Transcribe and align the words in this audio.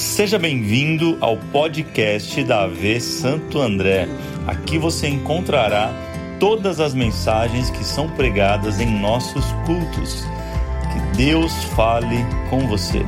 Seja 0.00 0.38
bem-vindo 0.38 1.18
ao 1.20 1.36
podcast 1.36 2.42
da 2.44 2.62
AV 2.62 2.98
Santo 3.02 3.60
André. 3.60 4.08
Aqui 4.46 4.78
você 4.78 5.06
encontrará 5.06 5.92
todas 6.40 6.80
as 6.80 6.94
mensagens 6.94 7.68
que 7.68 7.84
são 7.84 8.08
pregadas 8.08 8.80
em 8.80 8.98
nossos 8.98 9.44
cultos. 9.66 10.24
Que 10.90 11.16
Deus 11.18 11.52
fale 11.76 12.16
com 12.48 12.66
você. 12.66 13.00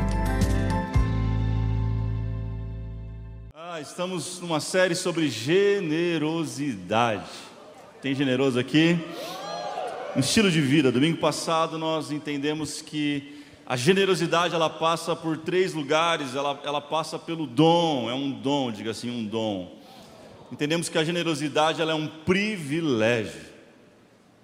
Ah, 3.55 3.80
estamos 3.80 4.38
numa 4.43 4.61
série 4.61 4.95
sobre 4.95 5.30
generosidade. 5.30 7.24
Tem 8.02 8.15
generoso 8.15 8.59
aqui? 8.59 8.98
Um 10.15 10.20
estilo 10.20 10.51
de 10.51 10.61
vida. 10.61 10.93
Domingo 10.93 11.16
passado 11.16 11.79
nós 11.79 12.12
entendemos 12.12 12.83
que 12.83 13.31
a 13.67 13.77
generosidade 13.77 14.55
ela 14.55 14.69
passa 14.69 15.15
por 15.15 15.39
três 15.39 15.73
lugares, 15.73 16.34
ela, 16.34 16.61
ela 16.65 16.80
passa 16.80 17.19
pelo 17.19 17.47
dom, 17.47 18.11
é 18.11 18.15
um 18.15 18.30
dom, 18.30 18.73
diga 18.73 18.91
assim, 18.91 19.11
um 19.11 19.25
dom. 19.25 19.79
Entendemos 20.51 20.89
que 20.89 20.98
a 20.98 21.05
generosidade 21.05 21.80
ela 21.80 21.93
é 21.93 21.95
um 21.95 22.06
privilégio 22.06 23.41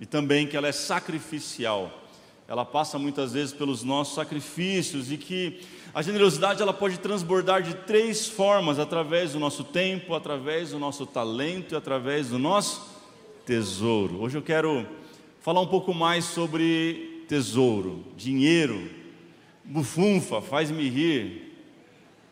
e 0.01 0.07
também 0.07 0.47
que 0.47 0.57
ela 0.57 0.69
é 0.69 0.73
sacrificial. 0.73 1.93
Ela 2.47 2.65
passa 2.65 2.99
muitas 2.99 3.35
vezes 3.35 3.53
pelos 3.53 3.83
nossos 3.83 4.15
sacrifícios 4.15 5.12
e 5.12 5.19
que 5.19 5.61
a 5.93 6.01
generosidade 6.01 6.62
ela 6.62 6.73
pode 6.73 6.98
transbordar 6.98 7.62
de 7.62 7.75
três 7.75 8.27
formas: 8.27 8.79
através 8.79 9.33
do 9.33 9.39
nosso 9.39 9.65
tempo, 9.65 10.15
através 10.15 10.71
do 10.71 10.79
nosso 10.79 11.05
talento 11.05 11.75
e 11.75 11.77
através 11.77 12.29
do 12.29 12.39
nosso 12.39 12.89
tesouro. 13.45 14.23
Hoje 14.23 14.39
eu 14.39 14.43
quero 14.43 14.87
falar 15.41 15.61
um 15.61 15.67
pouco 15.67 15.93
mais 15.93 16.25
sobre 16.25 17.25
tesouro, 17.29 18.03
dinheiro, 18.17 18.98
bufunfa, 19.69 20.41
faz-me 20.41 20.89
rir, 20.89 21.53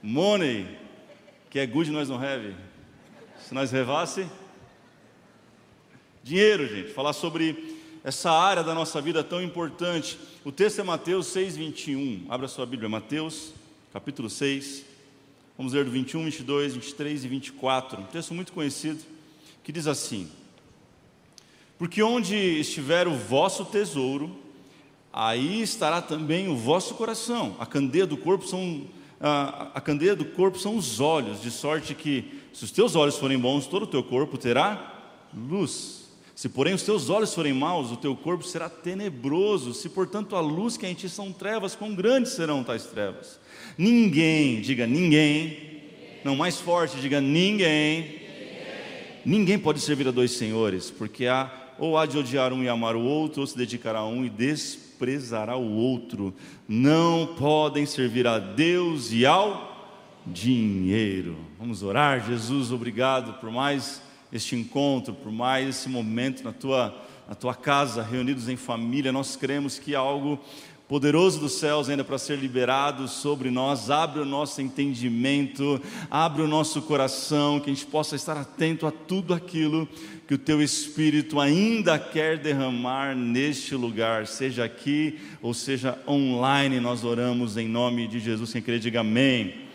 money, 0.03 0.67
que 1.51 1.59
é 1.59 1.67
good 1.67 1.91
nós 1.91 2.09
não 2.09 2.17
have. 2.17 2.57
Se 3.39 3.53
nós 3.53 3.71
revasse, 3.71 4.27
dinheiro, 6.23 6.67
gente, 6.67 6.93
falar 6.93 7.13
sobre 7.13 7.77
essa 8.03 8.31
área 8.31 8.65
da 8.65 8.75
nossa 8.75 9.01
vida 9.01 9.23
tão 9.23 9.43
importante. 9.43 10.19
O 10.45 10.51
texto 10.51 10.81
é 10.81 10.85
Mateus 10.85 11.27
6, 11.27 11.57
21. 11.57 12.27
Abra 12.29 12.49
sua 12.49 12.65
Bíblia, 12.65 12.89
Mateus, 12.89 13.53
capítulo 13.93 14.31
6. 14.31 14.85
Vamos 15.59 15.75
ler 15.75 15.85
do 15.85 15.91
21, 15.91 16.25
22, 16.25 16.75
23 16.75 17.25
e 17.25 17.29
24. 17.29 18.01
Um 18.01 18.07
texto 18.07 18.33
muito 18.33 18.53
conhecido 18.53 19.05
que 19.63 19.73
diz 19.73 19.87
assim: 19.87 20.31
Porque 21.77 22.03
onde 22.03 22.35
estiver 22.35 23.07
o 23.07 23.15
vosso 23.15 23.65
tesouro, 23.65 24.46
aí 25.17 25.63
estará 25.63 26.03
também 26.03 26.47
o 26.47 26.55
vosso 26.55 26.95
coração. 26.95 27.57
A 27.59 27.65
candeia 27.65 28.07
do 28.07 28.19
corpo 28.19 28.47
são 28.47 28.83
a, 29.19 29.71
a 29.75 29.81
candeia 29.81 30.15
do 30.15 30.27
corpo 30.27 30.59
são 30.59 30.77
os 30.77 31.01
olhos, 31.01 31.41
de 31.41 31.51
sorte 31.51 31.95
que 31.95 32.43
se 32.53 32.65
os 32.65 32.71
teus 32.71 32.95
olhos 32.95 33.17
forem 33.17 33.39
bons, 33.39 33.67
todo 33.67 33.85
o 33.85 33.87
teu 33.87 34.03
corpo 34.03 34.37
terá 34.37 34.95
luz. 35.35 36.05
Se 36.35 36.51
porém 36.51 36.75
os 36.75 36.83
teus 36.83 37.09
olhos 37.09 37.33
forem 37.33 37.55
maus, 37.55 37.91
o 37.91 37.97
teu 37.97 38.15
corpo 38.15 38.45
será 38.45 38.69
tenebroso. 38.69 39.73
Se 39.73 39.89
portanto 39.89 40.37
a 40.37 40.41
luz 40.41 40.77
que 40.77 40.87
em 40.87 40.93
ti 40.93 41.09
são 41.09 41.33
trevas, 41.33 41.75
quão 41.75 41.95
grandes 41.95 42.33
serão 42.33 42.63
tais 42.63 42.85
trevas? 42.85 43.41
Ninguém, 43.79 44.61
diga 44.61 44.87
ninguém, 44.87 45.81
não 46.23 46.37
mais 46.37 46.61
forte, 46.61 47.01
diga 47.01 47.23
ninguém. 47.23 48.21
Ninguém 49.25 49.59
pode 49.59 49.81
servir 49.81 50.07
a 50.09 50.11
dois 50.11 50.33
senhores, 50.33 50.91
porque 50.91 51.27
há 51.27 51.51
ou 51.79 51.97
há 51.97 52.05
de 52.05 52.19
odiar 52.19 52.53
um 52.53 52.63
e 52.63 52.69
amar 52.69 52.97
o 52.97 53.03
outro, 53.03 53.41
ou 53.41 53.47
se 53.47 53.57
dedicar 53.57 53.97
a 53.97 54.05
um 54.05 54.25
e 54.25 54.31
des 54.31 54.86
desprezará 54.97 55.57
o 55.57 55.77
outro. 55.77 56.35
Não 56.67 57.35
podem 57.39 57.85
servir 57.85 58.27
a 58.27 58.39
Deus 58.39 59.13
e 59.13 59.27
ao 59.27 59.93
dinheiro. 60.27 61.37
Vamos 61.59 61.83
orar, 61.83 62.27
Jesus, 62.27 62.73
obrigado 62.73 63.35
por 63.35 63.51
mais 63.51 64.01
este 64.33 64.57
encontro, 64.57 65.15
por 65.15 65.31
mais 65.31 65.69
esse 65.69 65.89
momento 65.89 66.43
na 66.43 66.53
tua, 66.53 66.97
na 67.29 67.35
tua 67.35 67.55
casa, 67.55 68.03
reunidos 68.03 68.49
em 68.49 68.57
família. 68.57 69.13
Nós 69.13 69.37
cremos 69.37 69.79
que 69.79 69.95
há 69.95 69.99
algo 69.99 70.41
poderoso 70.89 71.41
dos 71.41 71.53
céus 71.53 71.89
ainda 71.89 72.05
para 72.05 72.19
ser 72.19 72.39
liberado 72.39 73.09
sobre 73.09 73.51
nós. 73.51 73.91
Abre 73.91 74.21
o 74.21 74.25
nosso 74.25 74.61
entendimento, 74.61 75.81
abre 76.11 76.43
o 76.43 76.49
nosso 76.49 76.83
coração, 76.83 77.59
que 77.59 77.71
a 77.71 77.75
gente 77.75 77.87
possa 77.87 78.15
estar 78.15 78.37
atento 78.37 78.87
a 78.87 78.91
tudo 78.91 79.35
aquilo 79.35 79.89
que 80.27 80.35
o 80.35 80.39
teu 80.39 80.61
Espírito 80.61 81.39
ainda 81.39 81.99
quer 81.99 82.37
derramar 82.39 83.15
neste 83.15 83.75
lugar, 83.75 84.27
seja 84.27 84.65
aqui 84.65 85.19
ou 85.41 85.55
seja 85.55 85.99
online. 86.07 86.81
Nós 86.81 87.05
oramos 87.05 87.57
em 87.57 87.69
nome 87.69 88.09
de 88.09 88.19
Jesus. 88.19 88.53
Quem 88.53 88.63
crê, 88.63 88.79
diga 88.79 89.01
amém. 89.01 89.67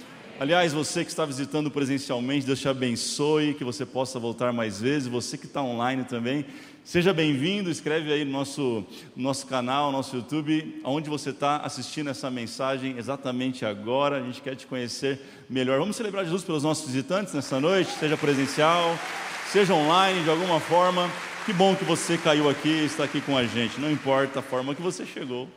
Aliás, 0.41 0.73
você 0.73 1.05
que 1.05 1.11
está 1.11 1.23
visitando 1.23 1.69
presencialmente, 1.69 2.47
Deus 2.47 2.59
te 2.59 2.67
abençoe, 2.67 3.53
que 3.53 3.63
você 3.63 3.85
possa 3.85 4.17
voltar 4.17 4.51
mais 4.51 4.81
vezes. 4.81 5.07
Você 5.07 5.37
que 5.37 5.45
está 5.45 5.61
online 5.61 6.03
também, 6.03 6.45
Seja 6.83 7.13
bem-vindo, 7.13 7.69
escreve 7.69 8.11
aí 8.11 8.25
no 8.25 8.31
nosso, 8.31 8.83
no 9.15 9.23
nosso 9.23 9.45
canal, 9.45 9.91
no 9.91 9.97
nosso 9.97 10.15
YouTube, 10.15 10.81
onde 10.83 11.11
você 11.11 11.29
está 11.29 11.57
assistindo 11.57 12.09
essa 12.09 12.29
mensagem 12.31 12.97
exatamente 12.97 13.63
agora. 13.63 14.17
A 14.17 14.21
gente 14.21 14.41
quer 14.41 14.55
te 14.55 14.65
conhecer 14.65 15.21
melhor. 15.47 15.77
Vamos 15.77 15.95
celebrar 15.95 16.25
Jesus 16.25 16.43
pelos 16.43 16.63
nossos 16.63 16.87
visitantes 16.87 17.35
nessa 17.35 17.59
noite, 17.59 17.91
seja 17.91 18.17
presencial, 18.17 18.97
seja 19.51 19.75
online, 19.75 20.23
de 20.23 20.29
alguma 20.31 20.59
forma. 20.59 21.09
Que 21.45 21.53
bom 21.53 21.75
que 21.75 21.85
você 21.85 22.17
caiu 22.17 22.49
aqui 22.49 22.69
e 22.69 22.85
está 22.85 23.03
aqui 23.03 23.21
com 23.21 23.37
a 23.37 23.45
gente. 23.45 23.79
Não 23.79 23.91
importa 23.91 24.39
a 24.39 24.43
forma 24.43 24.73
que 24.73 24.81
você 24.81 25.05
chegou, 25.05 25.47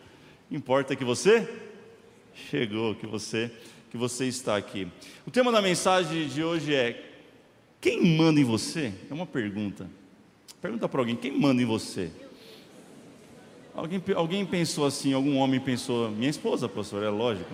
importa 0.50 0.94
que 0.94 1.04
você 1.04 1.48
chegou, 2.50 2.94
que 2.94 3.06
você, 3.06 3.50
que 3.90 3.96
você 3.96 4.26
está 4.26 4.56
aqui. 4.58 4.86
O 5.26 5.30
tema 5.30 5.50
da 5.50 5.62
mensagem 5.62 6.28
de 6.28 6.44
hoje 6.44 6.74
é: 6.74 7.02
quem 7.80 8.14
manda 8.14 8.38
em 8.38 8.44
você? 8.44 8.92
É 9.10 9.14
uma 9.14 9.26
pergunta. 9.26 9.88
Pergunta 10.64 10.88
para 10.88 10.98
alguém: 10.98 11.14
quem 11.14 11.38
manda 11.38 11.60
em 11.60 11.66
você? 11.66 12.10
Alguém, 13.74 14.02
alguém 14.16 14.46
pensou 14.46 14.86
assim, 14.86 15.12
algum 15.12 15.36
homem 15.36 15.60
pensou, 15.60 16.10
minha 16.10 16.30
esposa, 16.30 16.66
pastor, 16.66 17.02
é 17.02 17.10
lógico. 17.10 17.50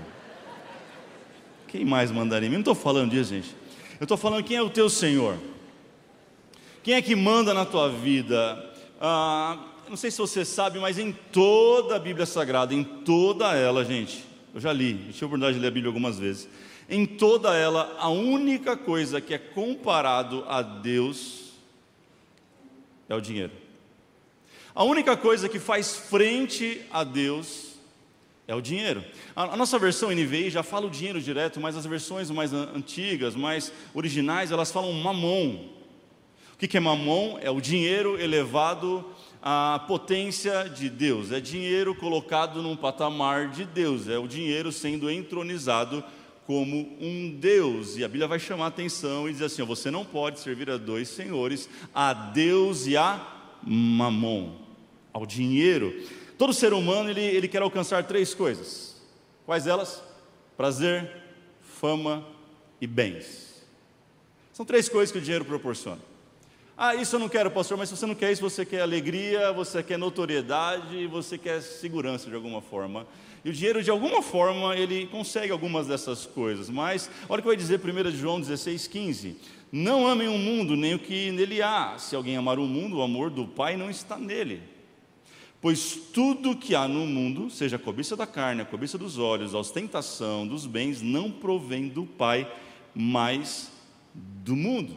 Quem 1.66 1.84
mais 1.84 2.12
mandaria 2.12 2.46
em 2.46 2.50
mim? 2.50 2.58
Não 2.58 2.60
estou 2.60 2.74
falando 2.74 3.10
disso, 3.10 3.30
gente. 3.30 3.52
Eu 3.98 4.04
estou 4.04 4.16
falando 4.16 4.44
quem 4.44 4.56
é 4.56 4.62
o 4.62 4.70
teu 4.70 4.88
Senhor. 4.88 5.36
Quem 6.84 6.94
é 6.94 7.02
que 7.02 7.16
manda 7.16 7.52
na 7.52 7.64
tua 7.64 7.88
vida? 7.88 8.72
Ah, 9.00 9.58
não 9.88 9.96
sei 9.96 10.12
se 10.12 10.18
você 10.18 10.44
sabe, 10.44 10.78
mas 10.78 10.96
em 10.96 11.10
toda 11.10 11.96
a 11.96 11.98
Bíblia 11.98 12.26
Sagrada, 12.26 12.72
em 12.72 12.84
toda 12.84 13.56
ela, 13.56 13.84
gente, 13.84 14.24
eu 14.54 14.60
já 14.60 14.72
li, 14.72 14.94
tive 14.94 15.24
a 15.24 15.26
oportunidade 15.26 15.54
de 15.54 15.60
ler 15.60 15.66
a 15.66 15.72
Bíblia 15.72 15.88
algumas 15.88 16.16
vezes. 16.16 16.48
Em 16.88 17.04
toda 17.04 17.56
ela, 17.56 17.92
a 17.98 18.08
única 18.08 18.76
coisa 18.76 19.20
que 19.20 19.34
é 19.34 19.38
comparado 19.38 20.44
a 20.46 20.62
Deus 20.62 21.49
é 23.10 23.14
o 23.14 23.20
dinheiro. 23.20 23.52
A 24.72 24.84
única 24.84 25.16
coisa 25.16 25.48
que 25.48 25.58
faz 25.58 25.96
frente 25.96 26.80
a 26.92 27.02
Deus 27.02 27.74
é 28.46 28.54
o 28.54 28.60
dinheiro. 28.60 29.04
A, 29.34 29.56
nossa 29.56 29.78
versão 29.78 30.10
NVI 30.10 30.48
já 30.48 30.62
fala 30.62 30.86
o 30.86 30.90
dinheiro 30.90 31.20
direto, 31.20 31.60
mas 31.60 31.76
as 31.76 31.84
versões 31.84 32.30
mais 32.30 32.52
antigas, 32.52 33.34
mais 33.34 33.72
originais, 33.92 34.52
elas 34.52 34.70
falam 34.70 34.92
mamon. 34.92 35.68
O 36.54 36.56
que 36.56 36.76
é 36.76 36.80
mamon? 36.80 37.38
É 37.42 37.50
o 37.50 37.60
dinheiro 37.60 38.20
elevado 38.20 39.04
à 39.42 39.84
potência 39.88 40.68
de 40.68 40.88
Deus, 40.88 41.32
é 41.32 41.40
dinheiro 41.40 41.94
colocado 41.94 42.62
num 42.62 42.76
patamar 42.76 43.48
de 43.48 43.64
Deus, 43.64 44.06
é 44.06 44.18
o 44.18 44.28
dinheiro 44.28 44.70
sendo 44.70 45.10
entronizado 45.10 46.04
como 46.50 46.96
um 47.00 47.30
Deus. 47.38 47.96
E 47.96 48.02
a 48.02 48.08
Bíblia 48.08 48.26
vai 48.26 48.40
chamar 48.40 48.64
a 48.64 48.68
atenção 48.68 49.28
e 49.28 49.32
dizer 49.32 49.44
assim: 49.44 49.62
você 49.62 49.88
não 49.88 50.04
pode 50.04 50.40
servir 50.40 50.68
a 50.68 50.76
dois 50.76 51.08
senhores, 51.08 51.68
a 51.94 52.12
Deus 52.12 52.88
e 52.88 52.96
a 52.96 53.24
mamon, 53.62 54.56
ao 55.12 55.24
dinheiro. 55.24 55.94
Todo 56.36 56.52
ser 56.52 56.72
humano 56.72 57.08
ele, 57.08 57.20
ele 57.20 57.46
quer 57.46 57.62
alcançar 57.62 58.02
três 58.02 58.34
coisas. 58.34 59.00
Quais 59.46 59.68
elas? 59.68 60.02
Prazer, 60.56 61.08
fama 61.62 62.26
e 62.80 62.86
bens. 62.88 63.64
São 64.52 64.66
três 64.66 64.88
coisas 64.88 65.12
que 65.12 65.18
o 65.18 65.22
dinheiro 65.22 65.44
proporciona. 65.44 66.00
Ah, 66.76 66.96
isso 66.96 67.14
eu 67.14 67.20
não 67.20 67.28
quero, 67.28 67.48
pastor, 67.52 67.78
mas 67.78 67.90
se 67.90 67.96
você 67.96 68.06
não 68.06 68.14
quer 68.16 68.32
isso, 68.32 68.42
você 68.42 68.66
quer 68.66 68.80
alegria, 68.80 69.52
você 69.52 69.84
quer 69.84 69.98
notoriedade, 69.98 71.06
você 71.06 71.38
quer 71.38 71.62
segurança 71.62 72.28
de 72.28 72.34
alguma 72.34 72.60
forma. 72.60 73.06
E 73.44 73.50
o 73.50 73.52
dinheiro, 73.52 73.82
de 73.82 73.90
alguma 73.90 74.22
forma, 74.22 74.76
ele 74.76 75.06
consegue 75.06 75.50
algumas 75.50 75.86
dessas 75.86 76.26
coisas. 76.26 76.68
Mas, 76.68 77.10
olha 77.28 77.40
o 77.40 77.42
que 77.42 77.48
vai 77.48 77.56
dizer 77.56 77.80
1 77.80 78.10
João 78.10 78.40
16, 78.40 78.86
15. 78.86 79.36
Não 79.72 80.06
amem 80.06 80.28
o 80.28 80.36
mundo, 80.36 80.76
nem 80.76 80.94
o 80.94 80.98
que 80.98 81.30
nele 81.30 81.62
há. 81.62 81.96
Se 81.98 82.14
alguém 82.14 82.36
amar 82.36 82.58
o 82.58 82.66
mundo, 82.66 82.98
o 82.98 83.02
amor 83.02 83.30
do 83.30 83.46
Pai 83.46 83.76
não 83.76 83.88
está 83.88 84.18
nele. 84.18 84.60
Pois 85.60 85.94
tudo 86.12 86.56
que 86.56 86.74
há 86.74 86.88
no 86.88 87.06
mundo, 87.06 87.50
seja 87.50 87.76
a 87.76 87.78
cobiça 87.78 88.16
da 88.16 88.26
carne, 88.26 88.62
a 88.62 88.64
cobiça 88.64 88.96
dos 88.96 89.18
olhos, 89.18 89.54
a 89.54 89.58
ostentação 89.58 90.46
dos 90.46 90.66
bens, 90.66 91.02
não 91.02 91.30
provém 91.30 91.88
do 91.88 92.04
Pai, 92.04 92.50
mas 92.94 93.70
do 94.14 94.56
mundo. 94.56 94.96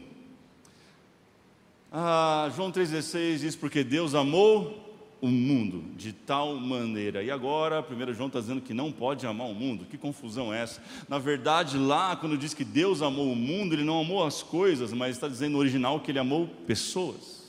Ah, 1.92 2.51
João 2.56 2.72
3,16 2.72 3.38
diz: 3.40 3.56
Porque 3.56 3.84
Deus 3.84 4.16
amou 4.16 4.82
o 5.24 5.28
mundo 5.28 5.86
de 5.96 6.12
tal 6.12 6.58
maneira. 6.58 7.24
E 7.24 7.31
agora, 7.31 7.80
1 7.80 8.14
João 8.14 8.28
está 8.28 8.42
dizendo 8.42 8.60
que 8.60 8.74
não 8.74 8.92
pode 8.92 9.25
amar 9.25 9.48
o 9.48 9.56
mundo. 9.56 9.86
Que 9.90 9.98
confusão 9.98 10.54
é 10.54 10.62
essa? 10.62 10.84
Na 11.08 11.18
verdade, 11.18 11.78
lá, 11.78 12.14
quando 12.18 12.38
diz 12.38 12.54
que 12.54 12.66
Deus 12.66 13.02
amou 13.02 13.31
o 13.31 13.36
mundo, 13.36 13.74
ele 13.74 13.86
não 13.86 14.02
amou 14.02 14.25
as 14.25 14.44
coisas, 14.44 14.92
mas 14.92 15.16
está 15.16 15.30
dizendo 15.30 15.54
no 15.54 15.60
original 15.60 16.02
que 16.02 16.12
ele 16.12 16.20
amou 16.20 16.48
pessoas. 16.68 17.42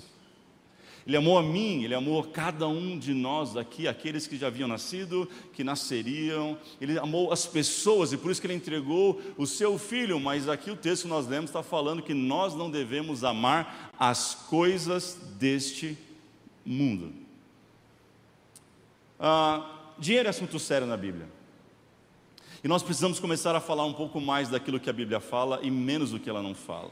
Ele 1.04 1.16
amou 1.16 1.36
a 1.36 1.42
mim, 1.42 1.82
ele 1.82 1.96
amou 1.96 2.20
a 2.20 2.26
cada 2.28 2.68
um 2.68 2.96
de 2.96 3.12
nós 3.12 3.56
aqui, 3.56 3.88
aqueles 3.88 4.28
que 4.28 4.36
já 4.36 4.46
haviam 4.46 4.68
nascido, 4.68 5.28
que 5.52 5.64
nasceriam. 5.64 6.56
Ele 6.80 6.96
amou 6.96 7.32
as 7.32 7.44
pessoas 7.44 8.12
e 8.12 8.16
por 8.16 8.30
isso 8.30 8.40
que 8.40 8.46
ele 8.46 8.54
entregou 8.54 9.20
o 9.36 9.48
seu 9.48 9.80
filho. 9.80 10.20
Mas 10.20 10.48
aqui 10.48 10.70
o 10.70 10.76
texto 10.76 11.02
que 11.02 11.08
nós 11.08 11.26
lemos 11.26 11.50
está 11.50 11.60
falando 11.60 12.02
que 12.02 12.14
nós 12.14 12.54
não 12.54 12.70
devemos 12.70 13.24
amar 13.24 13.92
as 13.98 14.32
coisas 14.48 15.18
deste 15.40 15.98
mundo. 16.64 17.23
Ah, 19.18 19.92
dinheiro 19.98 20.26
é 20.26 20.30
assunto 20.30 20.58
sério 20.58 20.86
na 20.86 20.96
Bíblia. 20.96 21.28
E 22.62 22.68
nós 22.68 22.82
precisamos 22.82 23.20
começar 23.20 23.54
a 23.54 23.60
falar 23.60 23.84
um 23.84 23.92
pouco 23.92 24.20
mais 24.20 24.48
daquilo 24.48 24.80
que 24.80 24.88
a 24.88 24.92
Bíblia 24.92 25.20
fala 25.20 25.60
e 25.62 25.70
menos 25.70 26.12
do 26.12 26.18
que 26.18 26.30
ela 26.30 26.42
não 26.42 26.54
fala. 26.54 26.90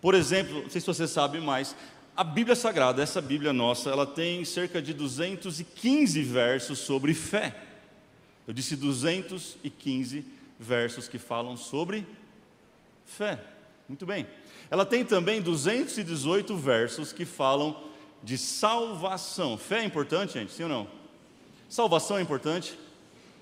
Por 0.00 0.14
exemplo, 0.14 0.62
não 0.62 0.70
sei 0.70 0.80
se 0.80 0.86
você 0.86 1.08
sabe 1.08 1.40
mais, 1.40 1.74
a 2.16 2.22
Bíblia 2.22 2.54
Sagrada, 2.54 3.02
essa 3.02 3.20
Bíblia 3.20 3.52
nossa, 3.52 3.90
ela 3.90 4.06
tem 4.06 4.44
cerca 4.44 4.80
de 4.80 4.92
215 4.94 6.22
versos 6.22 6.78
sobre 6.78 7.14
fé. 7.14 7.56
Eu 8.46 8.54
disse 8.54 8.76
215 8.76 10.24
versos 10.58 11.08
que 11.08 11.18
falam 11.18 11.56
sobre 11.56 12.06
fé. 13.04 13.42
Muito 13.88 14.06
bem. 14.06 14.26
Ela 14.70 14.86
tem 14.86 15.04
também 15.04 15.42
218 15.42 16.56
versos 16.56 17.12
que 17.12 17.24
falam 17.24 17.76
de 18.22 18.38
salvação. 18.38 19.58
Fé 19.58 19.80
é 19.80 19.84
importante, 19.84 20.34
gente? 20.34 20.52
Sim 20.52 20.64
ou 20.64 20.68
não? 20.68 21.01
Salvação 21.72 22.18
é 22.18 22.20
importante, 22.20 22.78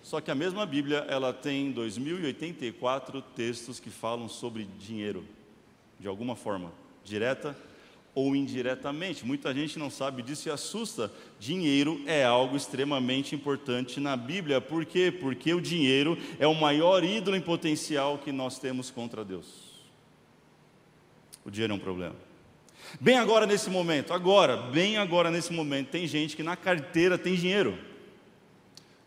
só 0.04 0.20
que 0.20 0.30
a 0.30 0.36
mesma 0.36 0.64
Bíblia 0.64 0.98
ela 1.08 1.32
tem 1.32 1.72
2084 1.72 3.20
textos 3.34 3.80
que 3.80 3.90
falam 3.90 4.28
sobre 4.28 4.68
dinheiro, 4.78 5.24
de 5.98 6.06
alguma 6.06 6.36
forma, 6.36 6.70
direta 7.02 7.56
ou 8.14 8.36
indiretamente. 8.36 9.26
Muita 9.26 9.52
gente 9.52 9.80
não 9.80 9.90
sabe 9.90 10.22
disso 10.22 10.48
e 10.48 10.52
assusta. 10.52 11.12
Dinheiro 11.40 12.00
é 12.06 12.24
algo 12.24 12.56
extremamente 12.56 13.34
importante 13.34 13.98
na 13.98 14.16
Bíblia. 14.16 14.60
Por 14.60 14.84
quê? 14.84 15.10
Porque 15.10 15.52
o 15.52 15.60
dinheiro 15.60 16.16
é 16.38 16.46
o 16.46 16.54
maior 16.54 17.02
ídolo 17.02 17.36
em 17.36 17.40
potencial 17.40 18.16
que 18.16 18.30
nós 18.30 18.60
temos 18.60 18.92
contra 18.92 19.24
Deus. 19.24 19.48
O 21.44 21.50
dinheiro 21.50 21.72
é 21.72 21.76
um 21.76 21.80
problema. 21.80 22.14
Bem 23.00 23.18
agora 23.18 23.44
nesse 23.44 23.68
momento, 23.68 24.12
agora, 24.12 24.56
bem 24.56 24.98
agora 24.98 25.32
nesse 25.32 25.52
momento, 25.52 25.88
tem 25.88 26.06
gente 26.06 26.36
que 26.36 26.44
na 26.44 26.54
carteira 26.54 27.18
tem 27.18 27.34
dinheiro. 27.34 27.89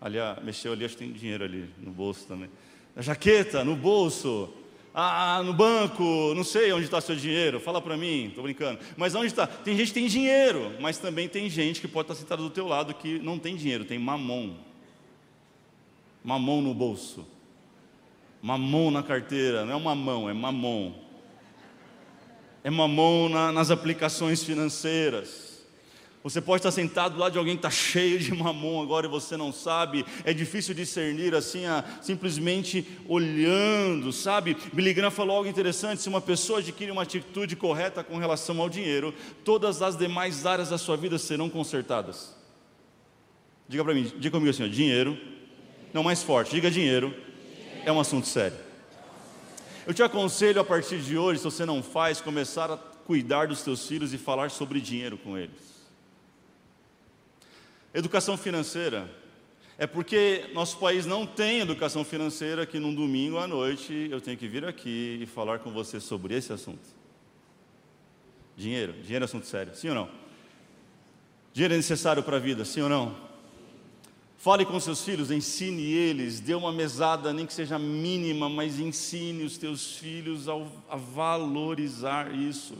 Aliás, 0.03 0.43
mexeu 0.43 0.73
ali, 0.73 0.83
acho 0.83 0.97
que 0.97 1.05
tem 1.05 1.13
dinheiro 1.13 1.45
ali 1.45 1.69
no 1.77 1.89
bolso 1.89 2.27
também. 2.27 2.49
Na 2.93 3.01
jaqueta, 3.01 3.63
no 3.63 3.73
bolso, 3.73 4.49
ah, 4.93 5.41
no 5.45 5.53
banco, 5.53 6.03
não 6.35 6.43
sei 6.43 6.73
onde 6.73 6.83
está 6.83 6.99
seu 6.99 7.15
dinheiro, 7.15 7.57
fala 7.57 7.81
para 7.81 7.95
mim, 7.95 8.25
estou 8.25 8.43
brincando. 8.43 8.81
Mas 8.97 9.15
onde 9.15 9.27
está? 9.27 9.47
Tem 9.47 9.77
gente 9.77 9.87
que 9.87 9.93
tem 9.93 10.07
dinheiro, 10.07 10.73
mas 10.81 10.97
também 10.97 11.29
tem 11.29 11.49
gente 11.49 11.79
que 11.79 11.87
pode 11.87 12.11
estar 12.11 12.15
sentada 12.15 12.43
do 12.43 12.49
teu 12.49 12.67
lado 12.67 12.93
que 12.93 13.17
não 13.19 13.39
tem 13.39 13.55
dinheiro, 13.55 13.85
tem 13.85 13.97
mamon. 13.97 14.55
Mamon 16.21 16.61
no 16.61 16.73
bolso. 16.73 17.25
Mamon 18.41 18.91
na 18.91 19.03
carteira, 19.03 19.63
não 19.63 19.71
é 19.71 19.75
uma 19.77 19.95
mão, 19.95 20.29
é 20.29 20.33
mamon. 20.33 20.95
É 22.61 22.69
mamon 22.69 23.29
na, 23.29 23.53
nas 23.53 23.71
aplicações 23.71 24.43
financeiras. 24.43 25.52
Você 26.23 26.39
pode 26.39 26.59
estar 26.59 26.71
sentado 26.71 27.19
lá 27.19 27.27
de 27.27 27.37
alguém 27.37 27.55
que 27.55 27.59
está 27.59 27.69
cheio 27.69 28.17
de 28.17 28.33
mamão 28.33 28.81
agora 28.81 29.05
e 29.05 29.09
você 29.09 29.35
não 29.35 29.51
sabe. 29.51 30.05
É 30.23 30.33
difícil 30.33 30.73
discernir 30.73 31.35
assim, 31.35 31.65
a, 31.65 31.83
simplesmente 32.01 32.87
olhando, 33.09 34.13
sabe? 34.13 34.55
Billy 34.71 34.93
Graham 34.93 35.11
falou 35.11 35.35
algo 35.35 35.49
interessante: 35.49 36.01
se 36.01 36.07
uma 36.07 36.21
pessoa 36.21 36.59
adquire 36.59 36.89
uma 36.91 37.01
atitude 37.01 37.57
correta 37.57 38.05
com 38.05 38.17
relação 38.17 38.61
ao 38.61 38.69
dinheiro, 38.69 39.13
todas 39.43 39.81
as 39.81 39.97
demais 39.97 40.45
áreas 40.45 40.69
da 40.69 40.77
sua 40.77 40.95
vida 40.95 41.17
serão 41.17 41.49
consertadas. 41.49 42.33
Diga 43.67 43.83
para 43.83 43.93
mim, 43.93 44.09
diga 44.17 44.31
comigo 44.31 44.49
assim: 44.49 44.63
ó, 44.63 44.67
dinheiro. 44.67 45.17
Não, 45.91 46.03
mais 46.03 46.23
forte, 46.23 46.51
diga 46.51 46.71
dinheiro. 46.71 47.13
É 47.85 47.91
um 47.91 47.99
assunto 47.99 48.27
sério. 48.27 48.57
Eu 49.85 49.93
te 49.93 50.01
aconselho 50.01 50.61
a 50.61 50.63
partir 50.63 51.01
de 51.01 51.17
hoje, 51.17 51.39
se 51.39 51.45
você 51.45 51.65
não 51.65 51.83
faz, 51.83 52.21
começar 52.21 52.71
a 52.71 52.77
cuidar 52.77 53.47
dos 53.47 53.61
teus 53.61 53.85
filhos 53.85 54.13
e 54.13 54.17
falar 54.17 54.49
sobre 54.49 54.79
dinheiro 54.79 55.17
com 55.17 55.37
eles. 55.37 55.72
Educação 57.93 58.35
financeira. 58.35 59.07
É 59.77 59.85
porque 59.85 60.49
nosso 60.53 60.77
país 60.77 61.05
não 61.05 61.25
tem 61.25 61.59
educação 61.59 62.03
financeira 62.03 62.65
que 62.65 62.79
num 62.79 62.93
domingo 62.93 63.37
à 63.37 63.47
noite 63.47 64.07
eu 64.09 64.21
tenho 64.21 64.37
que 64.37 64.47
vir 64.47 64.65
aqui 64.65 65.19
e 65.21 65.25
falar 65.25 65.59
com 65.59 65.71
você 65.71 65.99
sobre 65.99 66.35
esse 66.35 66.53
assunto. 66.53 66.87
Dinheiro, 68.55 68.93
dinheiro 68.93 69.23
é 69.23 69.25
assunto 69.25 69.45
sério, 69.45 69.75
sim 69.75 69.89
ou 69.89 69.95
não? 69.95 70.09
Dinheiro 71.53 71.73
é 71.73 71.77
necessário 71.77 72.23
para 72.23 72.37
a 72.37 72.39
vida, 72.39 72.65
sim 72.65 72.81
ou 72.81 72.89
não? 72.89 73.15
Fale 74.37 74.65
com 74.65 74.79
seus 74.79 75.03
filhos, 75.03 75.31
ensine 75.31 75.83
eles, 75.83 76.39
dê 76.39 76.53
uma 76.53 76.71
mesada, 76.71 77.31
nem 77.31 77.45
que 77.45 77.53
seja 77.53 77.79
mínima, 77.79 78.49
mas 78.49 78.79
ensine 78.79 79.43
os 79.43 79.57
teus 79.57 79.95
filhos 79.97 80.47
a 80.49 80.95
valorizar 80.95 82.33
isso. 82.33 82.75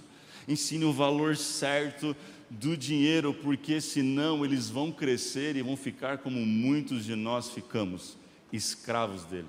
Ensine 0.48 0.86
o 0.86 0.92
valor 0.92 1.38
certo 1.38 2.16
do 2.50 2.78
dinheiro, 2.78 3.34
porque 3.34 3.82
senão 3.82 4.44
eles 4.44 4.70
vão 4.70 4.92
crescer 4.92 5.56
e 5.56 5.62
vão 5.62 5.76
ficar 5.76 6.20
como 6.20 6.46
muitos 6.46 7.06
de 7.06 7.16
nós 7.16 7.50
ficamos, 7.50 8.18
escravos 8.52 9.26
dele. 9.26 9.48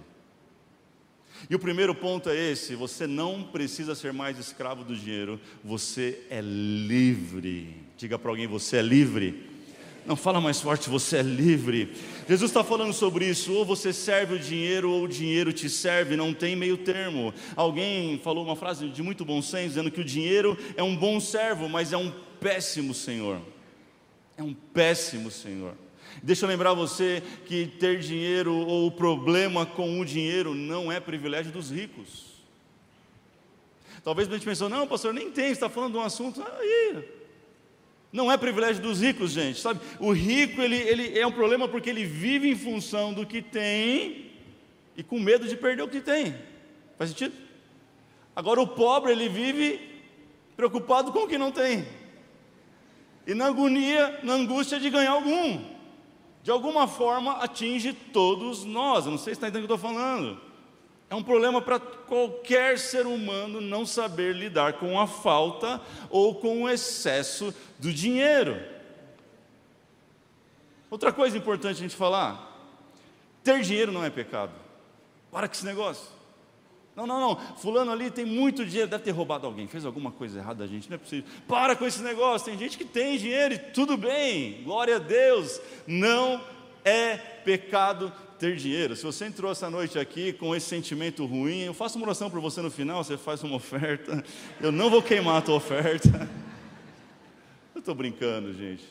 E 1.48 1.54
o 1.54 1.58
primeiro 1.58 1.94
ponto 1.94 2.30
é 2.30 2.50
esse: 2.50 2.74
você 2.74 3.06
não 3.06 3.42
precisa 3.42 3.94
ser 3.94 4.12
mais 4.12 4.38
escravo 4.38 4.84
do 4.84 4.96
dinheiro, 4.96 5.40
você 5.62 6.24
é 6.30 6.40
livre. 6.40 7.76
Diga 7.96 8.18
para 8.18 8.30
alguém: 8.30 8.46
você 8.46 8.78
é 8.78 8.82
livre. 8.82 9.53
Não 10.06 10.16
fala 10.16 10.38
mais 10.38 10.60
forte, 10.60 10.90
você 10.90 11.18
é 11.18 11.22
livre. 11.22 11.94
Jesus 12.28 12.50
está 12.50 12.62
falando 12.62 12.92
sobre 12.92 13.26
isso. 13.26 13.52
Ou 13.54 13.64
você 13.64 13.90
serve 13.92 14.34
o 14.34 14.38
dinheiro, 14.38 14.90
ou 14.90 15.04
o 15.04 15.08
dinheiro 15.08 15.52
te 15.52 15.68
serve, 15.70 16.14
não 16.14 16.34
tem 16.34 16.54
meio 16.54 16.76
termo. 16.76 17.32
Alguém 17.56 18.18
falou 18.18 18.44
uma 18.44 18.54
frase 18.54 18.88
de 18.88 19.02
muito 19.02 19.24
bom 19.24 19.40
senso, 19.40 19.68
dizendo 19.68 19.90
que 19.90 20.00
o 20.00 20.04
dinheiro 20.04 20.58
é 20.76 20.82
um 20.82 20.94
bom 20.94 21.18
servo, 21.18 21.68
mas 21.70 21.92
é 21.92 21.96
um 21.96 22.12
péssimo 22.38 22.92
senhor. 22.92 23.40
É 24.36 24.42
um 24.42 24.52
péssimo 24.52 25.30
senhor. 25.30 25.74
Deixa 26.22 26.44
eu 26.44 26.48
lembrar 26.48 26.74
você 26.74 27.22
que 27.46 27.66
ter 27.66 27.98
dinheiro 27.98 28.54
ou 28.54 28.86
o 28.86 28.90
problema 28.90 29.64
com 29.64 30.00
o 30.00 30.04
dinheiro 30.04 30.54
não 30.54 30.92
é 30.92 31.00
privilégio 31.00 31.50
dos 31.50 31.70
ricos. 31.70 32.34
Talvez 34.02 34.28
a 34.28 34.32
gente 34.32 34.44
pensou, 34.44 34.68
não, 34.68 34.86
pastor, 34.86 35.14
nem 35.14 35.30
tem, 35.30 35.50
está 35.50 35.70
falando 35.70 35.92
de 35.92 35.98
um 35.98 36.02
assunto. 36.02 36.42
Aí, 36.42 37.23
não 38.14 38.30
é 38.30 38.36
privilégio 38.36 38.80
dos 38.80 39.00
ricos, 39.00 39.32
gente, 39.32 39.60
sabe? 39.60 39.80
O 39.98 40.12
rico, 40.12 40.62
ele, 40.62 40.76
ele 40.76 41.18
é 41.18 41.26
um 41.26 41.32
problema 41.32 41.66
porque 41.66 41.90
ele 41.90 42.04
vive 42.04 42.48
em 42.48 42.54
função 42.54 43.12
do 43.12 43.26
que 43.26 43.42
tem 43.42 44.30
e 44.96 45.02
com 45.02 45.18
medo 45.18 45.48
de 45.48 45.56
perder 45.56 45.82
o 45.82 45.88
que 45.88 46.00
tem. 46.00 46.32
Faz 46.96 47.10
sentido? 47.10 47.34
Agora, 48.36 48.60
o 48.60 48.68
pobre, 48.68 49.10
ele 49.10 49.28
vive 49.28 49.80
preocupado 50.56 51.10
com 51.10 51.24
o 51.24 51.26
que 51.26 51.36
não 51.36 51.50
tem. 51.50 51.84
E 53.26 53.34
na 53.34 53.46
agonia, 53.46 54.20
na 54.22 54.34
angústia 54.34 54.78
de 54.78 54.90
ganhar 54.90 55.10
algum. 55.10 55.64
De 56.40 56.52
alguma 56.52 56.86
forma, 56.86 57.38
atinge 57.38 57.92
todos 57.92 58.64
nós. 58.64 59.06
Eu 59.06 59.10
não 59.10 59.18
sei 59.18 59.34
se 59.34 59.38
está 59.38 59.48
entendendo 59.48 59.64
o 59.64 59.66
que 59.66 59.72
eu 59.72 59.76
estou 59.76 59.90
falando. 59.90 60.40
É 61.10 61.14
um 61.14 61.22
problema 61.22 61.60
para 61.60 61.78
qualquer 61.78 62.78
ser 62.78 63.06
humano 63.06 63.60
não 63.60 63.84
saber 63.84 64.34
lidar 64.34 64.74
com 64.74 64.98
a 64.98 65.06
falta 65.06 65.80
ou 66.10 66.34
com 66.34 66.62
o 66.62 66.68
excesso 66.68 67.54
do 67.78 67.92
dinheiro. 67.92 68.60
Outra 70.90 71.12
coisa 71.12 71.36
importante 71.36 71.78
a 71.78 71.82
gente 71.82 71.96
falar: 71.96 72.50
ter 73.42 73.60
dinheiro 73.62 73.92
não 73.92 74.04
é 74.04 74.10
pecado. 74.10 74.52
Para 75.30 75.48
com 75.48 75.54
esse 75.54 75.66
negócio. 75.66 76.14
Não, 76.96 77.06
não, 77.06 77.20
não. 77.20 77.56
Fulano 77.56 77.90
ali 77.90 78.10
tem 78.10 78.24
muito 78.24 78.64
dinheiro, 78.64 78.88
deve 78.88 79.02
ter 79.02 79.10
roubado 79.10 79.46
alguém, 79.46 79.66
fez 79.66 79.84
alguma 79.84 80.12
coisa 80.12 80.38
errada 80.38 80.62
a 80.62 80.66
gente, 80.66 80.88
não 80.88 80.94
é 80.94 80.98
possível. 80.98 81.28
Para 81.48 81.74
com 81.74 81.84
esse 81.84 82.00
negócio. 82.02 82.46
Tem 82.46 82.58
gente 82.58 82.78
que 82.78 82.84
tem 82.84 83.18
dinheiro 83.18 83.54
e 83.54 83.58
tudo 83.58 83.96
bem, 83.96 84.62
glória 84.62 84.96
a 84.96 85.00
Deus. 85.00 85.60
Não 85.86 86.40
é 86.84 87.16
pecado 87.16 88.12
ter 88.38 88.56
dinheiro. 88.56 88.96
Se 88.96 89.04
você 89.04 89.26
entrou 89.26 89.50
essa 89.50 89.70
noite 89.70 89.98
aqui 89.98 90.32
com 90.32 90.54
esse 90.54 90.66
sentimento 90.66 91.24
ruim, 91.24 91.60
eu 91.60 91.74
faço 91.74 91.98
uma 91.98 92.06
oração 92.06 92.30
por 92.30 92.40
você 92.40 92.60
no 92.60 92.70
final, 92.70 93.02
você 93.02 93.16
faz 93.16 93.42
uma 93.42 93.56
oferta. 93.56 94.24
Eu 94.60 94.72
não 94.72 94.90
vou 94.90 95.02
queimar 95.02 95.36
a 95.36 95.42
tua 95.42 95.56
oferta. 95.56 96.28
Eu 97.74 97.80
estou 97.80 97.94
brincando, 97.94 98.52
gente. 98.52 98.84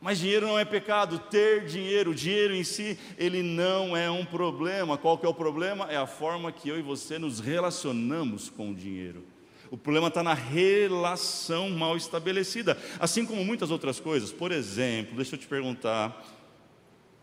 Mas 0.00 0.18
dinheiro 0.18 0.48
não 0.48 0.58
é 0.58 0.64
pecado, 0.64 1.18
ter 1.18 1.64
dinheiro, 1.64 2.10
o 2.10 2.14
dinheiro 2.14 2.54
em 2.56 2.64
si, 2.64 2.98
ele 3.16 3.40
não 3.40 3.96
é 3.96 4.10
um 4.10 4.24
problema. 4.24 4.98
Qual 4.98 5.16
que 5.16 5.24
é 5.24 5.28
o 5.28 5.34
problema? 5.34 5.86
É 5.90 5.96
a 5.96 6.08
forma 6.08 6.50
que 6.50 6.68
eu 6.68 6.76
e 6.76 6.82
você 6.82 7.20
nos 7.20 7.38
relacionamos 7.38 8.50
com 8.50 8.70
o 8.70 8.74
dinheiro. 8.74 9.24
O 9.70 9.76
problema 9.76 10.08
está 10.08 10.22
na 10.22 10.34
relação 10.34 11.70
mal 11.70 11.96
estabelecida, 11.96 12.76
assim 12.98 13.24
como 13.24 13.44
muitas 13.44 13.70
outras 13.70 14.00
coisas. 14.00 14.32
Por 14.32 14.50
exemplo, 14.50 15.14
deixa 15.14 15.36
eu 15.36 15.38
te 15.38 15.46
perguntar: 15.46 16.20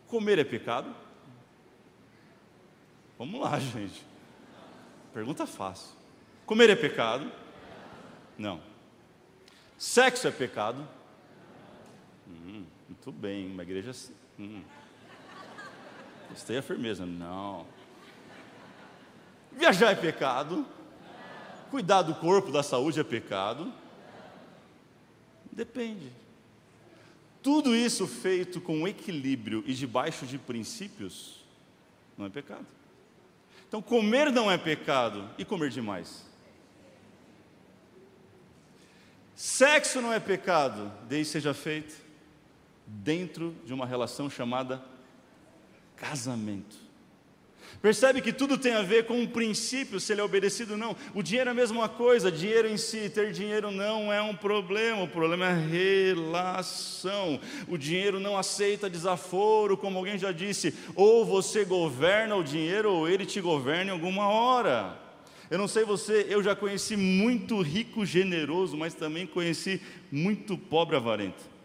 comer 0.07 0.39
é 0.39 0.43
pecado? 0.45 0.89
Vamos 3.19 3.41
lá, 3.41 3.59
gente. 3.59 4.01
Pergunta 5.13 5.45
fácil. 5.45 5.93
Comer 6.45 6.69
é 6.69 6.75
pecado? 6.75 7.29
Não. 8.38 8.61
Sexo 9.77 10.27
é 10.27 10.31
pecado? 10.31 10.88
Hum, 12.25 12.63
muito 12.88 13.11
bem, 13.11 13.51
uma 13.51 13.63
igreja. 13.63 13.91
Hum. 14.39 14.63
Gostei 16.29 16.57
a 16.57 16.61
firmeza. 16.61 17.05
Não. 17.05 17.65
Viajar 19.51 19.91
é 19.91 19.95
pecado? 19.95 20.65
Cuidar 21.69 22.03
do 22.03 22.15
corpo, 22.15 22.51
da 22.51 22.63
saúde 22.63 23.01
é 23.01 23.03
pecado? 23.03 23.73
Depende. 25.51 26.11
Tudo 27.43 27.75
isso 27.75 28.07
feito 28.07 28.61
com 28.61 28.88
equilíbrio 28.88 29.63
e 29.65 29.73
debaixo 29.73 30.25
de 30.25 30.38
princípios 30.38 31.43
não 32.17 32.25
é 32.25 32.29
pecado. 32.29 32.78
Então, 33.69 33.83
comer 33.83 34.31
não 34.31 34.49
é 34.49 34.57
pecado 34.57 35.29
e 35.38 35.45
comer 35.45 35.69
demais. 35.69 36.25
Sexo 39.35 40.01
não 40.01 40.11
é 40.11 40.19
pecado, 40.19 40.91
desde 41.07 41.31
seja 41.31 41.53
feito 41.53 41.95
dentro 42.85 43.55
de 43.63 43.71
uma 43.71 43.85
relação 43.85 44.27
chamada 44.27 44.83
casamento. 45.95 46.88
Percebe 47.81 48.21
que 48.21 48.33
tudo 48.33 48.57
tem 48.57 48.74
a 48.74 48.81
ver 48.81 49.05
com 49.05 49.21
um 49.21 49.27
princípio, 49.27 50.01
se 50.01 50.12
ele 50.12 50.19
é 50.19 50.24
obedecido 50.24 50.74
ou 50.74 50.77
não. 50.77 50.95
O 51.13 51.24
dinheiro 51.24 51.50
é 51.50 51.51
a 51.51 51.55
mesma 51.55 51.88
coisa, 51.88 52.29
dinheiro 52.29 52.67
em 52.67 52.75
si, 52.75 53.09
ter 53.09 53.31
dinheiro 53.31 53.71
não 53.71 54.12
é 54.12 54.21
um 54.21 54.36
problema, 54.36 55.03
o 55.03 55.07
problema 55.07 55.45
é 55.45 55.51
a 55.51 55.55
relação. 55.55 57.39
O 57.69 57.77
dinheiro 57.77 58.19
não 58.19 58.38
aceita 58.38 58.89
desaforo, 58.89 59.77
como 59.77 59.98
alguém 59.98 60.17
já 60.17 60.33
disse, 60.33 60.74
ou 60.93 61.25
você 61.25 61.63
governa 61.63 62.36
o 62.36 62.43
dinheiro, 62.43 62.91
ou 62.91 63.07
ele 63.07 63.25
te 63.25 63.39
governa 63.39 63.91
em 63.91 63.93
alguma 63.93 64.27
hora. 64.27 65.00
Eu 65.50 65.57
não 65.57 65.67
sei 65.67 65.86
você, 65.86 66.27
eu 66.29 66.43
já 66.43 66.55
conheci 66.55 66.98
muito 66.98 67.62
rico 67.62 68.05
generoso, 68.05 68.75
mas 68.75 68.93
também 68.93 69.25
conheci 69.25 69.81
muito 70.12 70.57
pobre 70.57 70.98
avarento. 70.98 71.58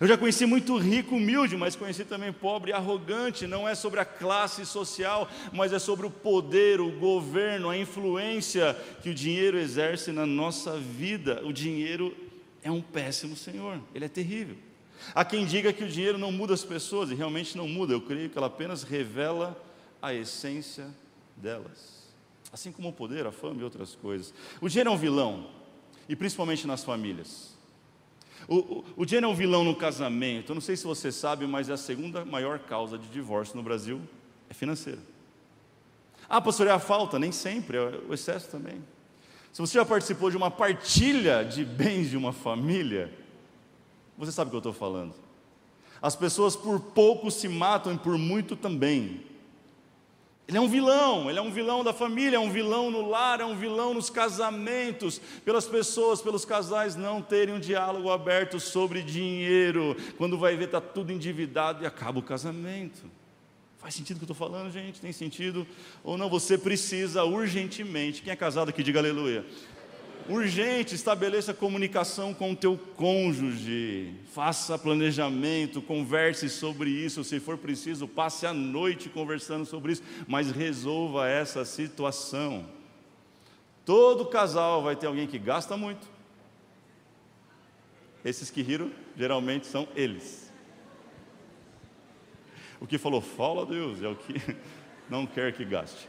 Eu 0.00 0.06
já 0.06 0.16
conheci 0.16 0.46
muito 0.46 0.76
rico, 0.78 1.16
humilde, 1.16 1.56
mas 1.56 1.76
conheci 1.76 2.04
também 2.04 2.32
pobre 2.32 2.72
arrogante. 2.72 3.46
Não 3.46 3.68
é 3.68 3.74
sobre 3.74 4.00
a 4.00 4.04
classe 4.04 4.64
social, 4.64 5.28
mas 5.52 5.72
é 5.72 5.78
sobre 5.78 6.06
o 6.06 6.10
poder, 6.10 6.80
o 6.80 6.90
governo, 6.92 7.68
a 7.68 7.76
influência 7.76 8.76
que 9.02 9.10
o 9.10 9.14
dinheiro 9.14 9.58
exerce 9.58 10.12
na 10.12 10.24
nossa 10.24 10.78
vida. 10.78 11.42
O 11.44 11.52
dinheiro 11.52 12.16
é 12.62 12.70
um 12.70 12.80
péssimo 12.80 13.36
senhor, 13.36 13.80
ele 13.94 14.04
é 14.04 14.08
terrível. 14.08 14.56
Há 15.14 15.24
quem 15.24 15.44
diga 15.44 15.72
que 15.72 15.82
o 15.82 15.88
dinheiro 15.88 16.16
não 16.16 16.30
muda 16.30 16.54
as 16.54 16.64
pessoas, 16.64 17.10
e 17.10 17.14
realmente 17.14 17.56
não 17.56 17.66
muda. 17.66 17.92
Eu 17.92 18.00
creio 18.00 18.30
que 18.30 18.38
ela 18.38 18.46
apenas 18.46 18.82
revela 18.84 19.60
a 20.00 20.14
essência 20.14 20.86
delas. 21.36 22.02
Assim 22.52 22.70
como 22.70 22.88
o 22.88 22.92
poder, 22.92 23.26
a 23.26 23.32
fama 23.32 23.60
e 23.60 23.64
outras 23.64 23.94
coisas. 23.94 24.32
O 24.60 24.68
dinheiro 24.68 24.90
é 24.90 24.92
um 24.92 24.96
vilão, 24.96 25.48
e 26.08 26.14
principalmente 26.14 26.66
nas 26.66 26.84
famílias. 26.84 27.56
O, 28.48 28.56
o, 28.56 28.84
o 28.96 29.06
dinheiro 29.06 29.26
é 29.26 29.28
um 29.30 29.34
vilão 29.34 29.64
no 29.64 29.74
casamento. 29.74 30.52
Eu 30.52 30.54
não 30.54 30.60
sei 30.60 30.76
se 30.76 30.84
você 30.84 31.12
sabe, 31.12 31.46
mas 31.46 31.68
é 31.68 31.72
a 31.72 31.76
segunda 31.76 32.24
maior 32.24 32.58
causa 32.58 32.98
de 32.98 33.06
divórcio 33.08 33.56
no 33.56 33.62
Brasil 33.62 34.00
é 34.50 34.54
financeira. 34.54 35.00
Ah, 36.28 36.40
pastor, 36.40 36.66
é 36.66 36.70
a 36.70 36.78
falta? 36.78 37.18
Nem 37.18 37.32
sempre, 37.32 37.76
é 37.76 38.00
o 38.08 38.14
excesso 38.14 38.50
também. 38.50 38.82
Se 39.52 39.60
você 39.60 39.74
já 39.78 39.84
participou 39.84 40.30
de 40.30 40.36
uma 40.36 40.50
partilha 40.50 41.44
de 41.44 41.64
bens 41.64 42.08
de 42.10 42.16
uma 42.16 42.32
família, 42.32 43.12
você 44.16 44.32
sabe 44.32 44.48
o 44.48 44.50
que 44.50 44.56
eu 44.56 44.58
estou 44.58 44.72
falando. 44.72 45.14
As 46.00 46.16
pessoas 46.16 46.56
por 46.56 46.80
pouco 46.80 47.30
se 47.30 47.48
matam 47.48 47.92
e 47.92 47.98
por 47.98 48.16
muito 48.18 48.56
também. 48.56 49.24
Ele 50.48 50.58
é 50.58 50.60
um 50.60 50.68
vilão, 50.68 51.30
ele 51.30 51.38
é 51.38 51.42
um 51.42 51.52
vilão 51.52 51.84
da 51.84 51.92
família, 51.92 52.36
é 52.36 52.40
um 52.40 52.50
vilão 52.50 52.90
no 52.90 53.08
lar, 53.08 53.40
é 53.40 53.44
um 53.44 53.56
vilão 53.56 53.94
nos 53.94 54.10
casamentos, 54.10 55.20
pelas 55.44 55.66
pessoas, 55.66 56.20
pelos 56.20 56.44
casais 56.44 56.96
não 56.96 57.22
terem 57.22 57.54
um 57.54 57.60
diálogo 57.60 58.10
aberto 58.10 58.58
sobre 58.58 59.02
dinheiro. 59.02 59.96
Quando 60.18 60.36
vai 60.36 60.56
ver, 60.56 60.64
está 60.64 60.80
tudo 60.80 61.12
endividado 61.12 61.84
e 61.84 61.86
acaba 61.86 62.18
o 62.18 62.22
casamento. 62.22 63.04
Faz 63.78 63.94
sentido 63.94 64.16
o 64.16 64.20
que 64.20 64.24
eu 64.24 64.32
estou 64.32 64.48
falando, 64.48 64.70
gente? 64.70 65.00
Tem 65.00 65.12
sentido? 65.12 65.66
Ou 66.04 66.18
não? 66.18 66.28
Você 66.28 66.58
precisa 66.58 67.24
urgentemente. 67.24 68.22
Quem 68.22 68.32
é 68.32 68.36
casado 68.36 68.68
aqui, 68.68 68.82
diga 68.82 68.98
aleluia 68.98 69.44
urgente, 70.28 70.94
estabeleça 70.94 71.54
comunicação 71.54 72.32
com 72.34 72.52
o 72.52 72.56
teu 72.56 72.78
cônjuge, 72.96 74.14
faça 74.32 74.78
planejamento, 74.78 75.82
converse 75.82 76.48
sobre 76.48 76.90
isso, 76.90 77.24
se 77.24 77.40
for 77.40 77.58
preciso, 77.58 78.08
passe 78.08 78.46
a 78.46 78.52
noite 78.52 79.08
conversando 79.08 79.64
sobre 79.64 79.92
isso, 79.92 80.02
mas 80.26 80.50
resolva 80.50 81.28
essa 81.28 81.64
situação. 81.64 82.66
Todo 83.84 84.26
casal 84.26 84.82
vai 84.82 84.96
ter 84.96 85.06
alguém 85.06 85.26
que 85.26 85.38
gasta 85.38 85.76
muito. 85.76 86.06
Esses 88.24 88.50
que 88.50 88.62
riram, 88.62 88.90
geralmente 89.16 89.66
são 89.66 89.88
eles. 89.96 90.52
O 92.80 92.86
que 92.86 92.98
falou, 92.98 93.20
fala 93.20 93.66
Deus, 93.66 94.02
é 94.02 94.08
o 94.08 94.16
que 94.16 94.34
não 95.10 95.26
quer 95.26 95.52
que 95.52 95.64
gaste. 95.64 96.08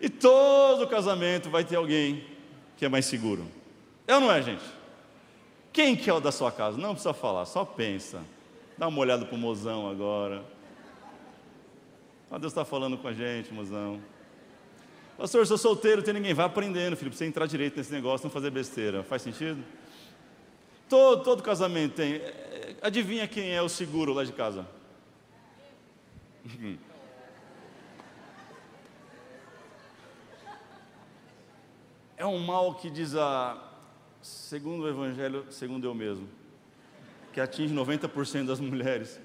E 0.00 0.08
todo 0.08 0.86
casamento 0.86 1.50
vai 1.50 1.64
ter 1.64 1.76
alguém 1.76 2.37
que 2.78 2.84
é 2.84 2.88
mais 2.88 3.04
seguro. 3.04 3.44
É 4.06 4.14
ou 4.14 4.20
não 4.20 4.32
é, 4.32 4.40
gente? 4.40 4.62
Quem 5.72 5.96
que 5.96 6.08
é 6.08 6.14
o 6.14 6.20
da 6.20 6.30
sua 6.30 6.50
casa? 6.52 6.78
Não 6.78 6.92
precisa 6.94 7.12
falar, 7.12 7.44
só 7.44 7.64
pensa. 7.64 8.22
Dá 8.78 8.86
uma 8.86 9.00
olhada 9.00 9.26
para 9.26 9.34
o 9.34 9.38
mozão 9.38 9.90
agora. 9.90 10.44
Ah, 12.30 12.38
Deus 12.38 12.52
está 12.52 12.64
falando 12.64 12.96
com 12.96 13.08
a 13.08 13.12
gente, 13.12 13.52
mozão. 13.52 14.00
Pastor, 15.16 15.40
eu 15.40 15.46
sou 15.46 15.58
solteiro, 15.58 16.02
tem 16.02 16.14
ninguém. 16.14 16.32
Vai 16.32 16.46
aprendendo, 16.46 16.96
filho, 16.96 17.10
para 17.10 17.18
você 17.18 17.26
entrar 17.26 17.46
direito 17.46 17.76
nesse 17.76 17.92
negócio, 17.92 18.24
não 18.24 18.30
fazer 18.30 18.50
besteira. 18.50 19.02
Faz 19.02 19.22
sentido? 19.22 19.62
Todo, 20.88 21.24
todo 21.24 21.42
casamento 21.42 21.96
tem. 21.96 22.14
É, 22.14 22.76
adivinha 22.80 23.26
quem 23.26 23.50
é 23.52 23.60
o 23.60 23.68
seguro 23.68 24.12
lá 24.12 24.22
de 24.22 24.32
casa? 24.32 24.64
é 32.18 32.26
um 32.26 32.38
mal 32.38 32.74
que 32.74 32.90
diz 32.90 33.14
a, 33.14 33.56
segundo 34.20 34.82
o 34.82 34.88
Evangelho, 34.88 35.46
segundo 35.50 35.86
eu 35.86 35.94
mesmo, 35.94 36.28
que 37.32 37.40
atinge 37.40 37.72
90% 37.72 38.46
das 38.46 38.58
mulheres. 38.58 39.20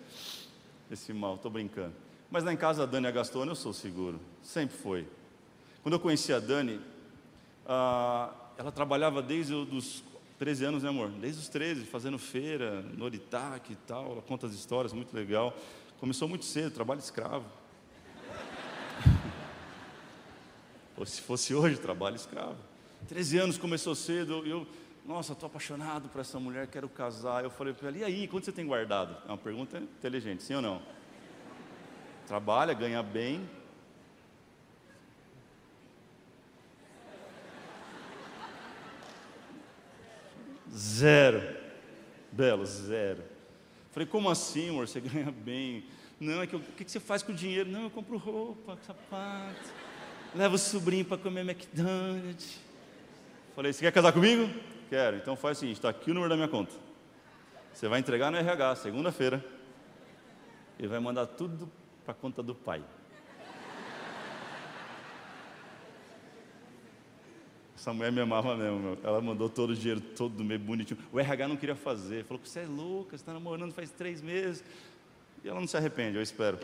Esse 0.92 1.12
mal, 1.12 1.36
estou 1.36 1.50
brincando. 1.50 1.94
Mas 2.30 2.44
lá 2.44 2.54
em 2.54 2.58
casa 2.58 2.84
a 2.84 2.86
Dani 2.86 3.08
Agastona 3.08 3.52
eu 3.52 3.56
sou 3.56 3.74
seguro, 3.74 4.20
sempre 4.44 4.78
foi. 4.78 5.08
Quando 5.82 5.96
eu 5.96 6.00
conheci 6.00 6.32
a 6.32 6.40
Dani, 6.40 6.80
ah, 7.66 8.32
ela 8.58 8.72
trabalhava 8.72 9.24
desde 9.24 9.56
os 9.56 10.04
13 10.38 10.66
anos, 10.66 10.84
né 10.84 10.90
amor? 10.90 11.10
Desde 11.10 11.42
os 11.42 11.50
13, 11.50 11.86
fazendo 11.86 12.20
feira, 12.20 12.84
no 12.96 13.06
Oritac 13.06 13.74
e 13.74 13.76
tal, 13.76 14.12
ela 14.12 14.22
conta 14.22 14.46
as 14.46 14.54
histórias, 14.54 14.94
muito 14.94 15.16
legal. 15.16 15.58
Começou 16.00 16.28
muito 16.28 16.46
cedo, 16.46 16.72
trabalho 16.72 17.00
escravo. 17.00 17.46
Ou 20.96 21.06
se 21.08 21.22
fosse 21.22 21.56
hoje, 21.56 21.78
trabalho 21.80 22.16
escravo. 22.16 22.73
13 23.08 23.38
anos 23.38 23.58
começou 23.58 23.96
cedo, 23.96 24.46
eu, 24.46 24.68
nossa, 25.06 25.34
estou 25.34 25.48
apaixonado 25.48 26.08
por 26.10 26.22
essa 26.22 26.40
mulher, 26.40 26.68
quero 26.68 26.88
casar. 26.88 27.44
Eu 27.44 27.50
falei 27.50 27.74
para 27.74 27.90
ela, 27.90 27.98
e 27.98 28.04
aí, 28.04 28.28
quanto 28.28 28.46
você 28.46 28.52
tem 28.52 28.66
guardado? 28.66 29.18
É 29.26 29.32
uma 29.32 29.38
pergunta 29.38 29.78
inteligente, 29.78 30.44
sim 30.44 30.56
ou 30.56 30.62
não? 30.62 30.82
Trabalha, 32.26 32.74
ganha 32.74 33.04
bem. 33.04 33.48
Zero. 40.74 41.64
Belo, 42.32 42.66
zero. 42.66 43.24
Falei, 43.92 44.08
como 44.08 44.30
assim, 44.30 44.70
amor? 44.70 44.88
Você 44.88 45.00
ganha 45.02 45.32
bem? 45.32 45.86
Não, 46.20 46.42
é 46.42 46.48
que 46.48 46.56
o 46.56 46.60
que 46.62 46.90
você 46.90 47.00
faz 47.00 47.22
com 47.22 47.32
o 47.32 47.36
dinheiro? 47.36 47.70
Não, 47.70 47.84
eu 47.84 47.90
compro 47.90 48.18
roupa, 48.18 48.78
sapato, 48.88 49.70
levo 50.34 50.56
o 50.56 50.58
sobrinho 50.58 51.04
para 51.04 51.18
comer 51.18 51.42
McDonald's. 51.42 52.60
Falei, 53.56 53.72
você 53.72 53.82
quer 53.82 53.92
casar 53.92 54.12
comigo? 54.12 54.50
Quero. 54.90 55.18
Então 55.18 55.36
faz 55.36 55.58
o 55.58 55.60
seguinte, 55.60 55.78
está 55.78 55.90
aqui 55.90 56.10
o 56.10 56.14
número 56.14 56.30
da 56.30 56.36
minha 56.36 56.48
conta. 56.48 56.74
Você 57.72 57.88
vai 57.88 58.00
entregar 58.00 58.32
no 58.32 58.38
RH, 58.38 58.78
segunda-feira, 58.78 59.44
e 60.80 60.88
vai 60.88 61.00
mandar 61.00 61.28
tudo 61.28 61.70
para 62.04 62.14
a 62.14 62.16
conta 62.16 62.42
do 62.42 62.56
pai. 62.56 62.84
Essa 67.76 67.94
mulher 67.94 68.12
me 68.12 68.22
amava 68.22 68.56
mesmo, 68.56 68.80
meu. 68.80 68.98
ela 69.04 69.20
mandou 69.20 69.50
todo 69.50 69.72
o 69.72 69.76
dinheiro, 69.76 70.00
todo 70.00 70.34
do 70.36 70.44
meio 70.44 70.60
bonitinho. 70.60 71.00
O 71.12 71.20
RH 71.20 71.48
não 71.48 71.58
queria 71.58 71.76
fazer, 71.76 72.24
falou 72.24 72.42
você 72.44 72.62
é 72.62 72.66
louca, 72.66 73.12
você 73.12 73.16
está 73.16 73.34
namorando 73.34 73.74
faz 73.74 73.92
três 73.92 74.22
meses. 74.22 74.64
E 75.44 75.50
ela 75.50 75.60
não 75.60 75.68
se 75.68 75.76
arrepende, 75.76 76.16
eu 76.16 76.24
espero. 76.24 76.58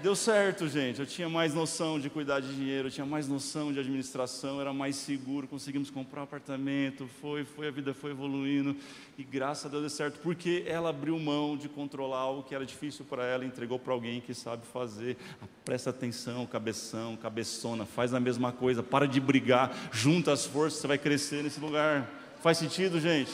Deu 0.00 0.16
certo, 0.16 0.66
gente. 0.66 0.98
Eu 0.98 1.06
tinha 1.06 1.28
mais 1.28 1.54
noção 1.54 2.00
de 2.00 2.08
cuidar 2.08 2.40
de 2.40 2.54
dinheiro, 2.54 2.88
eu 2.88 2.90
tinha 2.90 3.06
mais 3.06 3.28
noção 3.28 3.72
de 3.72 3.78
administração, 3.78 4.60
era 4.60 4.72
mais 4.72 4.96
seguro, 4.96 5.46
conseguimos 5.46 5.90
comprar 5.90 6.20
um 6.20 6.24
apartamento, 6.24 7.08
foi, 7.20 7.44
foi, 7.44 7.68
a 7.68 7.70
vida 7.70 7.92
foi 7.92 8.10
evoluindo 8.10 8.74
e 9.16 9.22
graças 9.22 9.66
a 9.66 9.68
Deus 9.68 9.82
deu 9.82 9.90
certo, 9.90 10.18
porque 10.20 10.64
ela 10.66 10.90
abriu 10.90 11.18
mão 11.18 11.56
de 11.56 11.68
controlar 11.68 12.18
algo 12.18 12.42
que 12.42 12.54
era 12.54 12.66
difícil 12.66 13.04
para 13.04 13.24
ela, 13.24 13.44
entregou 13.44 13.78
para 13.78 13.92
alguém 13.92 14.20
que 14.20 14.34
sabe 14.34 14.66
fazer. 14.66 15.16
Ah, 15.40 15.46
presta 15.64 15.90
atenção, 15.90 16.46
cabeção, 16.46 17.16
cabeçona, 17.16 17.84
faz 17.84 18.12
a 18.12 18.18
mesma 18.18 18.50
coisa, 18.50 18.82
para 18.82 19.06
de 19.06 19.20
brigar, 19.20 19.90
junta 19.92 20.32
as 20.32 20.44
forças, 20.46 20.80
você 20.80 20.88
vai 20.88 20.98
crescer 20.98 21.44
nesse 21.44 21.60
lugar. 21.60 22.10
Faz 22.40 22.58
sentido, 22.58 22.98
gente? 22.98 23.30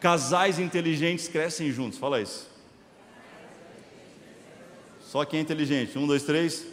Casais 0.00 0.58
inteligentes 0.58 1.28
crescem 1.28 1.72
juntos, 1.72 1.98
fala 1.98 2.20
isso. 2.20 2.57
Só 5.08 5.24
quem 5.24 5.38
é 5.38 5.42
inteligente. 5.42 5.98
Um, 5.98 6.06
dois, 6.06 6.22
três. 6.22 6.66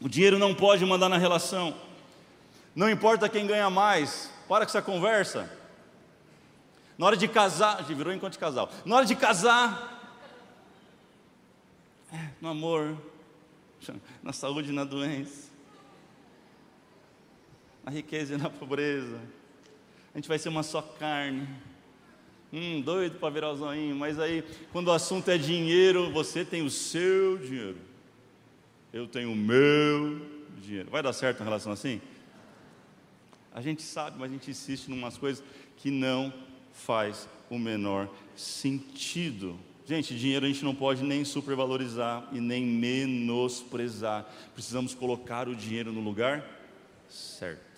O 0.00 0.08
dinheiro 0.08 0.38
não 0.38 0.54
pode 0.54 0.86
mandar 0.86 1.08
na 1.08 1.18
relação. 1.18 1.76
Não 2.72 2.88
importa 2.88 3.28
quem 3.28 3.48
ganha 3.48 3.68
mais. 3.68 4.30
Para 4.48 4.64
com 4.64 4.70
essa 4.70 4.80
conversa. 4.80 5.50
Na 6.96 7.04
hora 7.04 7.16
de 7.16 7.26
casar, 7.26 7.82
virou 7.82 8.12
enquanto 8.12 8.38
casal. 8.38 8.70
Na 8.84 8.94
hora 8.94 9.04
de 9.04 9.16
casar, 9.16 10.22
é, 12.12 12.28
no 12.40 12.48
amor, 12.48 12.96
na 14.22 14.32
saúde 14.32 14.70
e 14.70 14.72
na 14.72 14.84
doença, 14.84 15.50
na 17.82 17.90
riqueza 17.90 18.34
e 18.34 18.36
na 18.36 18.48
pobreza, 18.48 19.20
a 20.14 20.18
gente 20.18 20.28
vai 20.28 20.38
ser 20.38 20.48
uma 20.48 20.62
só 20.62 20.80
carne. 20.80 21.48
Hum, 22.52 22.80
doido 22.80 23.18
para 23.18 23.30
virar 23.30 23.52
o 23.52 23.56
zoinho, 23.56 23.94
mas 23.94 24.18
aí, 24.18 24.44
quando 24.72 24.88
o 24.88 24.92
assunto 24.92 25.30
é 25.30 25.38
dinheiro, 25.38 26.10
você 26.10 26.44
tem 26.44 26.62
o 26.62 26.70
seu 26.70 27.38
dinheiro, 27.38 27.78
eu 28.92 29.06
tenho 29.06 29.32
o 29.32 29.36
meu 29.36 30.20
dinheiro. 30.60 30.90
Vai 30.90 31.02
dar 31.02 31.12
certo 31.12 31.40
em 31.40 31.44
relação 31.44 31.70
assim? 31.70 32.00
A 33.52 33.60
gente 33.60 33.82
sabe, 33.82 34.16
mas 34.18 34.30
a 34.30 34.32
gente 34.32 34.50
insiste 34.50 34.88
em 34.88 34.92
umas 34.92 35.16
coisas 35.16 35.44
que 35.76 35.90
não 35.90 36.32
faz 36.72 37.28
o 37.48 37.58
menor 37.58 38.08
sentido. 38.36 39.58
Gente, 39.86 40.16
dinheiro 40.16 40.46
a 40.46 40.48
gente 40.48 40.64
não 40.64 40.74
pode 40.74 41.02
nem 41.02 41.24
supervalorizar 41.24 42.28
e 42.32 42.40
nem 42.40 42.64
menosprezar. 42.64 44.24
Precisamos 44.54 44.94
colocar 44.94 45.48
o 45.48 45.54
dinheiro 45.54 45.92
no 45.92 46.00
lugar 46.00 46.44
certo. 47.08 47.69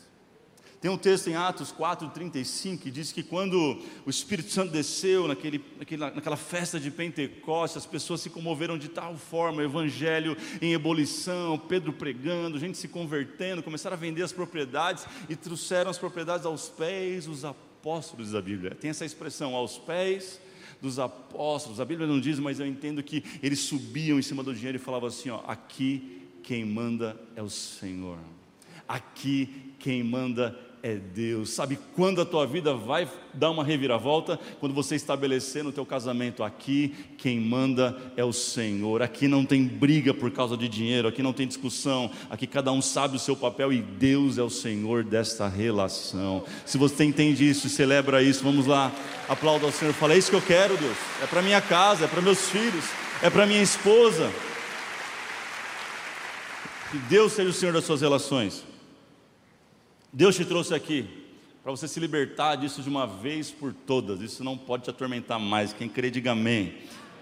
Tem 0.83 0.91
um 0.91 0.99
texto 0.99 1.31
em 1.31 1.37
Atos 1.37 1.73
4,35 1.73 2.81
que 2.81 2.91
diz 2.91 3.13
que 3.13 3.23
quando 3.23 3.81
o 4.05 4.11
Espírito 4.11 4.51
Santo 4.51 4.73
desceu 4.73 5.29
naquele, 5.29 5.65
naquela, 5.79 6.11
naquela 6.11 6.37
festa 6.37 6.81
de 6.81 6.91
Pentecostes, 6.91 7.77
as 7.77 7.87
pessoas 7.87 8.21
se 8.21 8.29
comoveram 8.29 8.77
de 8.77 8.89
tal 8.89 9.17
forma, 9.17 9.63
evangelho 9.63 10.37
em 10.61 10.73
ebulição, 10.73 11.57
Pedro 11.57 11.93
pregando, 11.93 12.59
gente 12.59 12.77
se 12.77 12.89
convertendo, 12.89 13.63
começaram 13.63 13.95
a 13.95 13.97
vender 13.97 14.25
as 14.25 14.33
propriedades 14.33 15.07
e 15.29 15.37
trouxeram 15.37 15.89
as 15.89 15.99
propriedades 15.99 16.45
aos 16.45 16.69
pés 16.69 17.27
dos 17.27 17.45
apóstolos 17.45 18.33
da 18.33 18.43
Bíblia. 18.43 18.75
Tem 18.75 18.91
essa 18.91 19.05
expressão, 19.05 19.55
aos 19.55 19.79
pés 19.79 20.41
dos 20.81 20.99
apóstolos. 20.99 21.79
A 21.79 21.85
Bíblia 21.85 22.09
não 22.09 22.19
diz, 22.19 22.41
mas 22.41 22.59
eu 22.59 22.67
entendo 22.67 23.05
que 23.05 23.23
eles 23.41 23.61
subiam 23.61 24.19
em 24.19 24.23
cima 24.23 24.43
do 24.43 24.53
dinheiro 24.53 24.79
e 24.79 24.81
falavam 24.81 25.07
assim: 25.07 25.31
ó, 25.31 25.45
aqui 25.47 26.27
quem 26.43 26.65
manda 26.65 27.17
é 27.37 27.43
o 27.43 27.49
Senhor. 27.49 28.19
Aqui 28.89 29.73
quem 29.79 30.03
manda 30.03 30.59
é 30.69 30.72
Deus. 30.91 31.51
Sabe 31.51 31.79
quando 31.95 32.21
a 32.21 32.25
tua 32.25 32.45
vida 32.45 32.75
vai 32.75 33.09
dar 33.33 33.51
uma 33.51 33.63
reviravolta? 33.63 34.39
Quando 34.59 34.75
você 34.75 34.97
estabelecer 34.97 35.63
no 35.63 35.71
teu 35.71 35.87
casamento 35.87 36.43
aqui, 36.43 36.93
quem 37.17 37.39
manda 37.41 37.97
é 38.17 38.25
o 38.25 38.33
Senhor. 38.33 39.01
Aqui 39.01 39.29
não 39.29 39.45
tem 39.45 39.65
briga 39.65 40.13
por 40.13 40.33
causa 40.33 40.57
de 40.57 40.69
dinheiro, 40.69 41.07
aqui 41.07 41.23
não 41.23 41.33
tem 41.33 41.47
discussão, 41.47 42.11
aqui 42.29 42.49
cada 42.49 42.73
um 42.73 42.83
sabe 42.83 43.17
o 43.17 43.21
seu 43.21 43.37
papel 43.37 43.73
e 43.73 43.81
Deus 43.81 44.39
é 44.39 44.43
o 44.43 44.51
Senhor 44.51 45.05
desta 45.05 45.47
relação. 45.47 46.45
Se 46.67 46.77
você 46.77 47.05
entende 47.05 47.49
isso 47.49 47.69
e 47.69 47.71
celebra 47.71 48.21
isso, 48.21 48.43
vamos 48.43 48.67
lá, 48.67 48.91
aplauda 49.29 49.67
ao 49.67 49.73
Senhor. 49.73 49.95
Fala, 49.95 50.15
é 50.15 50.19
isso 50.19 50.31
que 50.31 50.37
eu 50.37 50.43
quero, 50.43 50.77
Deus. 50.77 50.97
É 51.23 51.27
para 51.27 51.43
minha 51.43 51.61
casa, 51.61 52.07
é 52.07 52.09
para 52.09 52.21
meus 52.21 52.51
filhos, 52.51 52.85
é 53.23 53.31
para 53.31 53.47
minha 53.47 53.63
esposa. 53.63 54.29
Que 56.91 56.99
Deus 56.99 57.33
seja 57.33 57.51
o 57.51 57.53
Senhor 57.53 57.73
das 57.73 57.85
suas 57.85 58.01
relações. 58.01 58.72
Deus 60.13 60.37
te 60.37 60.45
trouxe 60.45 60.75
aqui 60.75 61.09
para 61.63 61.71
você 61.71 61.89
se 61.89 61.99
libertar 61.99 62.57
disso 62.57 62.83
de 62.83 62.89
uma 62.89 63.07
vez 63.07 63.51
por 63.51 63.73
todas. 63.73 64.21
Isso 64.21 64.45
não 64.45 64.59
pode 64.59 64.85
te 64.85 64.91
atormentar 64.91 65.41
mais. 65.41 65.73
Quem 65.73 65.89
crê, 65.89 66.11
diga 66.11 66.33
amém. 66.33 66.75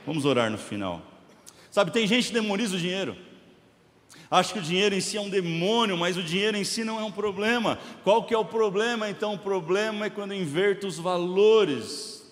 Vamos 0.04 0.24
orar 0.24 0.50
no 0.50 0.58
final. 0.58 1.00
Sabe, 1.70 1.92
tem 1.92 2.06
gente 2.06 2.28
que 2.28 2.34
demoniza 2.34 2.74
o 2.74 2.78
dinheiro. 2.80 3.16
Acha 4.28 4.52
que 4.52 4.58
o 4.58 4.62
dinheiro 4.62 4.94
em 4.94 5.00
si 5.00 5.16
é 5.16 5.20
um 5.20 5.28
demônio, 5.28 5.96
mas 5.96 6.16
o 6.16 6.22
dinheiro 6.22 6.56
em 6.56 6.64
si 6.64 6.82
não 6.82 6.98
é 6.98 7.04
um 7.04 7.12
problema. 7.12 7.78
Qual 8.02 8.24
que 8.24 8.34
é 8.34 8.38
o 8.38 8.44
problema? 8.44 9.08
Então, 9.08 9.34
o 9.34 9.38
problema 9.38 10.06
é 10.06 10.10
quando 10.10 10.34
inverto 10.34 10.86
os 10.86 10.98
valores. 10.98 12.28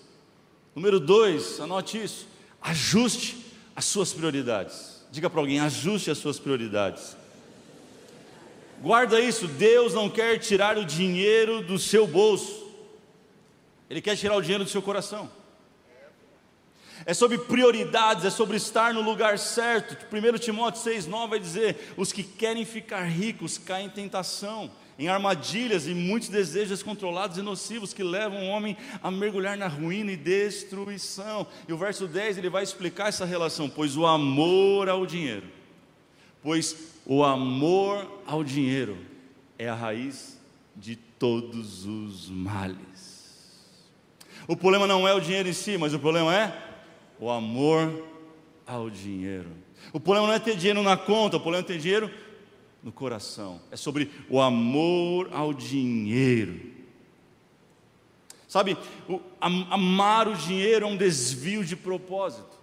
Número 0.75 0.99
dois, 0.99 1.59
anote 1.59 2.01
isso. 2.01 2.27
Ajuste 2.61 3.37
as 3.75 3.85
suas 3.85 4.11
prioridades. 4.11 5.05
Diga 5.11 5.29
para 5.29 5.39
alguém, 5.39 5.59
ajuste 5.59 6.11
as 6.11 6.17
suas 6.17 6.37
prioridades. 6.37 7.15
Guarda 8.81 9.19
isso, 9.19 9.47
Deus 9.47 9.93
não 9.93 10.09
quer 10.09 10.37
tirar 10.37 10.77
o 10.77 10.85
dinheiro 10.85 11.61
do 11.61 11.77
seu 11.77 12.07
bolso, 12.07 12.67
Ele 13.89 14.01
quer 14.01 14.15
tirar 14.15 14.35
o 14.37 14.41
dinheiro 14.41 14.63
do 14.63 14.69
seu 14.69 14.81
coração. 14.81 15.29
É 17.05 17.13
sobre 17.13 17.37
prioridades, 17.37 18.25
é 18.25 18.29
sobre 18.29 18.57
estar 18.57 18.93
no 18.93 19.01
lugar 19.01 19.39
certo. 19.39 19.97
1 20.13 20.37
Timóteo 20.37 20.81
6,9 20.81 21.29
vai 21.29 21.39
dizer: 21.39 21.93
os 21.97 22.11
que 22.11 22.23
querem 22.23 22.65
ficar 22.65 23.03
ricos 23.03 23.57
caem 23.57 23.87
em 23.87 23.89
tentação, 23.89 24.69
em 24.97 25.07
armadilhas 25.07 25.87
e 25.87 25.93
muitos 25.93 26.29
desejos 26.29 26.69
descontrolados 26.69 27.37
e 27.37 27.41
nocivos 27.41 27.93
que 27.93 28.03
levam 28.03 28.43
o 28.43 28.49
homem 28.49 28.75
a 29.01 29.09
mergulhar 29.09 29.57
na 29.57 29.67
ruína 29.67 30.11
e 30.11 30.17
destruição. 30.17 31.47
E 31.67 31.73
o 31.73 31.77
verso 31.77 32.05
10 32.05 32.37
ele 32.37 32.49
vai 32.49 32.63
explicar 32.63 33.07
essa 33.07 33.25
relação, 33.25 33.69
pois 33.69 33.95
o 33.95 34.05
amor 34.05 34.89
ao 34.89 35.05
dinheiro, 35.05 35.47
pois 36.41 36.93
o 37.05 37.23
amor 37.23 38.21
ao 38.25 38.43
dinheiro 38.43 38.97
é 39.57 39.67
a 39.67 39.75
raiz 39.75 40.39
de 40.75 40.95
todos 40.95 41.85
os 41.85 42.29
males. 42.29 43.09
O 44.47 44.55
problema 44.55 44.87
não 44.87 45.07
é 45.07 45.13
o 45.13 45.19
dinheiro 45.19 45.49
em 45.49 45.53
si, 45.53 45.77
mas 45.77 45.93
o 45.93 45.99
problema 45.99 46.35
é 46.35 46.69
o 47.19 47.29
amor 47.29 48.05
ao 48.65 48.89
dinheiro. 48.89 49.49
O 49.91 49.99
problema 49.99 50.27
não 50.27 50.33
é 50.33 50.39
ter 50.39 50.55
dinheiro 50.55 50.81
na 50.81 50.95
conta, 50.95 51.37
o 51.37 51.39
problema 51.39 51.63
é 51.63 51.67
ter 51.67 51.79
dinheiro 51.79 52.11
no 52.81 52.91
coração. 52.91 53.61
É 53.71 53.75
sobre 53.75 54.09
o 54.29 54.39
amor 54.39 55.29
ao 55.33 55.53
dinheiro. 55.53 56.59
Sabe, 58.47 58.77
o, 59.07 59.19
amar 59.39 60.27
o 60.27 60.35
dinheiro 60.35 60.85
é 60.85 60.87
um 60.87 60.97
desvio 60.97 61.63
de 61.63 61.75
propósito. 61.75 62.58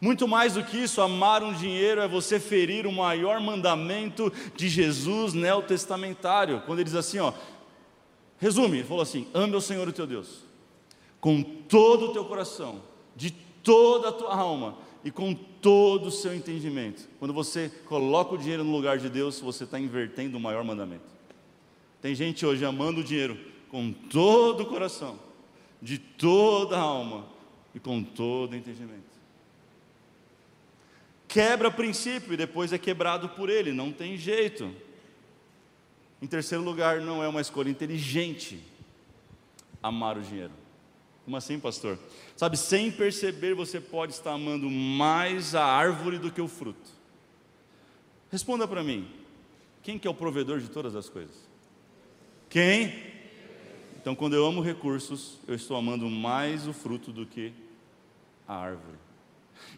Muito 0.00 0.26
mais 0.26 0.54
do 0.54 0.64
que 0.64 0.78
isso, 0.78 1.02
amar 1.02 1.42
um 1.42 1.52
dinheiro 1.52 2.00
é 2.00 2.08
você 2.08 2.40
ferir 2.40 2.86
o 2.86 2.92
maior 2.92 3.38
mandamento 3.38 4.32
de 4.56 4.66
Jesus 4.66 5.34
neotestamentário, 5.34 6.62
quando 6.64 6.78
ele 6.78 6.86
diz 6.86 6.94
assim, 6.94 7.18
ó, 7.18 7.34
resume, 8.38 8.78
ele 8.78 8.88
falou 8.88 9.02
assim: 9.02 9.28
ame 9.34 9.54
o 9.54 9.60
Senhor 9.60 9.86
o 9.86 9.92
teu 9.92 10.06
Deus, 10.06 10.42
com 11.20 11.42
todo 11.42 12.06
o 12.06 12.12
teu 12.14 12.24
coração, 12.24 12.80
de 13.14 13.30
toda 13.30 14.08
a 14.08 14.12
tua 14.12 14.34
alma 14.34 14.78
e 15.04 15.10
com 15.10 15.34
todo 15.34 16.06
o 16.06 16.10
seu 16.10 16.34
entendimento. 16.34 17.06
Quando 17.18 17.34
você 17.34 17.70
coloca 17.86 18.34
o 18.34 18.38
dinheiro 18.38 18.64
no 18.64 18.72
lugar 18.72 18.96
de 18.96 19.10
Deus, 19.10 19.38
você 19.38 19.64
está 19.64 19.78
invertendo 19.78 20.38
o 20.38 20.40
maior 20.40 20.64
mandamento. 20.64 21.04
Tem 22.00 22.14
gente 22.14 22.46
hoje 22.46 22.64
amando 22.64 23.00
o 23.00 23.04
dinheiro 23.04 23.38
com 23.68 23.92
todo 23.92 24.62
o 24.62 24.66
coração, 24.66 25.18
de 25.82 25.98
toda 25.98 26.78
a 26.78 26.80
alma 26.80 27.26
e 27.74 27.78
com 27.78 28.02
todo 28.02 28.54
o 28.54 28.56
entendimento 28.56 29.09
quebra 31.30 31.70
princípio 31.70 32.34
e 32.34 32.36
depois 32.36 32.72
é 32.72 32.78
quebrado 32.78 33.28
por 33.28 33.48
ele, 33.48 33.72
não 33.72 33.92
tem 33.92 34.16
jeito. 34.16 34.70
Em 36.20 36.26
terceiro 36.26 36.62
lugar, 36.62 37.00
não 37.00 37.22
é 37.22 37.28
uma 37.28 37.40
escolha 37.40 37.70
inteligente 37.70 38.60
amar 39.82 40.18
o 40.18 40.22
dinheiro. 40.22 40.52
Como 41.24 41.36
assim, 41.36 41.58
pastor? 41.58 41.98
Sabe, 42.36 42.56
sem 42.56 42.90
perceber, 42.90 43.54
você 43.54 43.80
pode 43.80 44.12
estar 44.12 44.32
amando 44.32 44.68
mais 44.68 45.54
a 45.54 45.64
árvore 45.64 46.18
do 46.18 46.32
que 46.32 46.40
o 46.40 46.48
fruto. 46.48 46.90
Responda 48.30 48.66
para 48.66 48.82
mim: 48.82 49.08
quem 49.82 49.98
que 49.98 50.08
é 50.08 50.10
o 50.10 50.14
provedor 50.14 50.58
de 50.58 50.68
todas 50.68 50.96
as 50.96 51.08
coisas? 51.08 51.48
Quem? 52.48 53.10
Então, 53.96 54.14
quando 54.14 54.34
eu 54.34 54.44
amo 54.44 54.60
recursos, 54.60 55.38
eu 55.46 55.54
estou 55.54 55.76
amando 55.76 56.08
mais 56.08 56.66
o 56.66 56.72
fruto 56.72 57.12
do 57.12 57.24
que 57.24 57.52
a 58.48 58.56
árvore. 58.56 58.98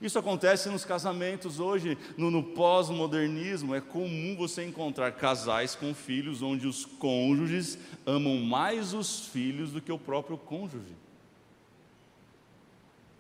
Isso 0.00 0.18
acontece 0.18 0.68
nos 0.68 0.84
casamentos 0.84 1.60
hoje, 1.60 1.96
no, 2.16 2.30
no 2.30 2.42
pós-modernismo. 2.42 3.74
É 3.74 3.80
comum 3.80 4.36
você 4.36 4.64
encontrar 4.64 5.12
casais 5.12 5.74
com 5.74 5.94
filhos 5.94 6.42
onde 6.42 6.66
os 6.66 6.84
cônjuges 6.84 7.78
amam 8.04 8.36
mais 8.38 8.92
os 8.94 9.26
filhos 9.28 9.72
do 9.72 9.80
que 9.80 9.92
o 9.92 9.98
próprio 9.98 10.36
cônjuge. 10.36 10.94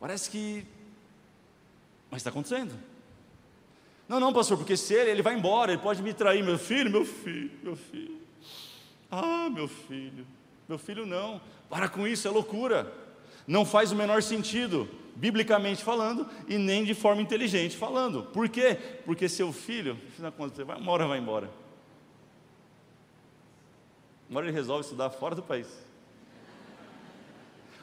Parece 0.00 0.28
que 0.30 0.66
Mas 2.10 2.20
está 2.20 2.30
acontecendo. 2.30 2.74
Não, 4.08 4.18
não, 4.18 4.32
pastor, 4.32 4.58
porque 4.58 4.76
se 4.76 4.92
ele, 4.92 5.10
ele 5.12 5.22
vai 5.22 5.34
embora, 5.34 5.72
ele 5.72 5.80
pode 5.80 6.02
me 6.02 6.12
trair, 6.12 6.42
meu 6.42 6.58
filho, 6.58 6.90
meu 6.90 7.04
filho, 7.04 7.50
meu 7.62 7.76
filho. 7.76 8.20
Ah, 9.10 9.48
meu 9.48 9.68
filho, 9.68 10.26
meu 10.68 10.78
filho 10.78 11.06
não. 11.06 11.40
Para 11.70 11.88
com 11.88 12.06
isso, 12.06 12.26
é 12.26 12.30
loucura. 12.30 12.92
Não 13.46 13.64
faz 13.64 13.92
o 13.92 13.96
menor 13.96 14.22
sentido, 14.22 14.88
biblicamente 15.14 15.82
falando, 15.82 16.28
e 16.48 16.58
nem 16.58 16.84
de 16.84 16.94
forma 16.94 17.22
inteligente 17.22 17.76
falando. 17.76 18.24
Por 18.24 18.48
quê? 18.48 18.74
Porque 19.04 19.28
seu 19.28 19.52
filho, 19.52 19.98
uma 20.78 20.92
hora 20.92 21.06
vai 21.06 21.18
embora. 21.18 21.50
Uma 24.28 24.38
hora 24.38 24.48
ele 24.48 24.56
resolve 24.56 24.82
estudar 24.82 25.10
fora 25.10 25.34
do 25.34 25.42
país. 25.42 25.68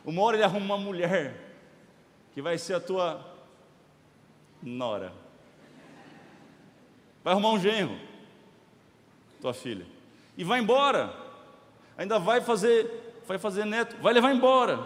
Uma 0.04 0.22
hora 0.24 0.38
ele 0.38 0.44
arruma 0.44 0.76
uma 0.76 0.78
mulher 0.78 1.36
que 2.34 2.42
vai 2.42 2.58
ser 2.58 2.74
a 2.74 2.80
tua 2.80 3.24
nora. 4.62 5.14
Vai 7.24 7.34
arrumar 7.34 7.52
um 7.52 7.60
genro, 7.60 7.98
tua 9.42 9.54
filha. 9.54 9.86
E 10.38 10.44
vai 10.44 10.60
embora. 10.60 11.14
Ainda 11.98 12.18
vai 12.18 12.42
fazer, 12.42 13.22
vai 13.28 13.38
fazer 13.38 13.66
neto, 13.66 13.98
vai 14.02 14.14
levar 14.14 14.34
embora. 14.34 14.80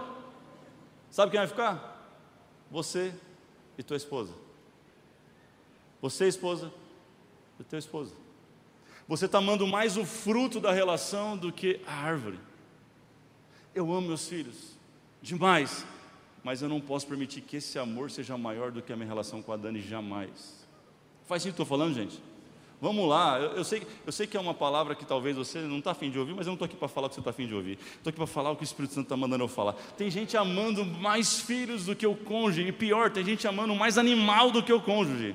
Sabe 1.10 1.32
quem 1.32 1.40
vai 1.40 1.48
ficar? 1.48 1.93
Você 2.74 3.14
e 3.78 3.84
tua 3.84 3.96
esposa. 3.96 4.34
Você, 6.02 6.28
esposa, 6.28 6.74
e 7.60 7.64
teu 7.64 7.78
esposo. 7.78 8.16
Você 9.08 9.28
está 9.28 9.38
amando 9.38 9.68
mais 9.68 9.96
o 9.96 10.04
fruto 10.04 10.60
da 10.60 10.72
relação 10.72 11.38
do 11.38 11.52
que 11.52 11.80
a 11.86 11.94
árvore. 11.94 12.40
Eu 13.76 13.94
amo 13.94 14.08
meus 14.08 14.28
filhos 14.28 14.76
demais, 15.22 15.86
mas 16.44 16.64
eu 16.64 16.68
não 16.68 16.82
posso 16.82 17.06
permitir 17.06 17.42
que 17.42 17.58
esse 17.58 17.78
amor 17.78 18.10
seja 18.10 18.36
maior 18.40 18.72
do 18.72 18.82
que 18.82 18.92
a 18.92 18.96
minha 18.96 19.08
relação 19.08 19.44
com 19.44 19.54
a 19.54 19.58
Dani 19.58 19.80
jamais. 19.80 20.68
Faz 21.28 21.44
sentido 21.44 21.54
o 21.54 21.56
que 21.58 21.62
estou 21.62 21.78
falando, 21.78 21.94
gente? 21.94 22.20
Vamos 22.82 23.08
lá, 23.08 23.40
eu, 23.40 23.52
eu, 23.52 23.64
sei, 23.64 23.82
eu 24.06 24.12
sei 24.12 24.28
que 24.28 24.36
é 24.36 24.40
uma 24.40 24.54
palavra 24.54 24.94
que 24.94 25.06
talvez 25.06 25.38
você 25.38 25.60
não 25.62 25.80
está 25.80 25.92
afim 25.92 26.12
de 26.12 26.20
ouvir, 26.20 26.34
mas 26.34 26.46
eu 26.46 26.52
não 26.52 26.56
estou 26.56 26.66
aqui 26.66 26.76
para 26.76 26.90
falar 26.90 27.08
o 27.08 27.10
que 27.10 27.16
você 27.16 27.22
está 27.22 27.30
afim 27.30 27.48
de 27.48 27.56
ouvir. 27.56 27.80
Estou 27.80 28.10
aqui 28.10 28.18
para 28.18 28.28
falar 28.28 28.52
o 28.52 28.56
que 28.58 28.64
o 28.64 28.66
Espírito 28.66 28.94
Santo 28.94 29.06
está 29.06 29.16
mandando 29.16 29.44
eu 29.44 29.48
falar. 29.48 29.74
Tem 29.98 30.10
gente 30.12 30.36
amando 30.36 30.84
mais 30.84 31.40
filhos 31.40 31.86
do 31.86 31.96
que 31.96 32.06
o 32.06 32.16
cônjuge, 32.16 32.68
e 32.68 32.72
pior, 32.72 33.10
tem 33.10 33.24
gente 33.24 33.48
amando 33.48 33.74
mais 33.74 33.98
animal 33.98 34.52
do 34.52 34.62
que 34.62 34.74
o 34.74 34.82
cônjuge. 34.82 35.34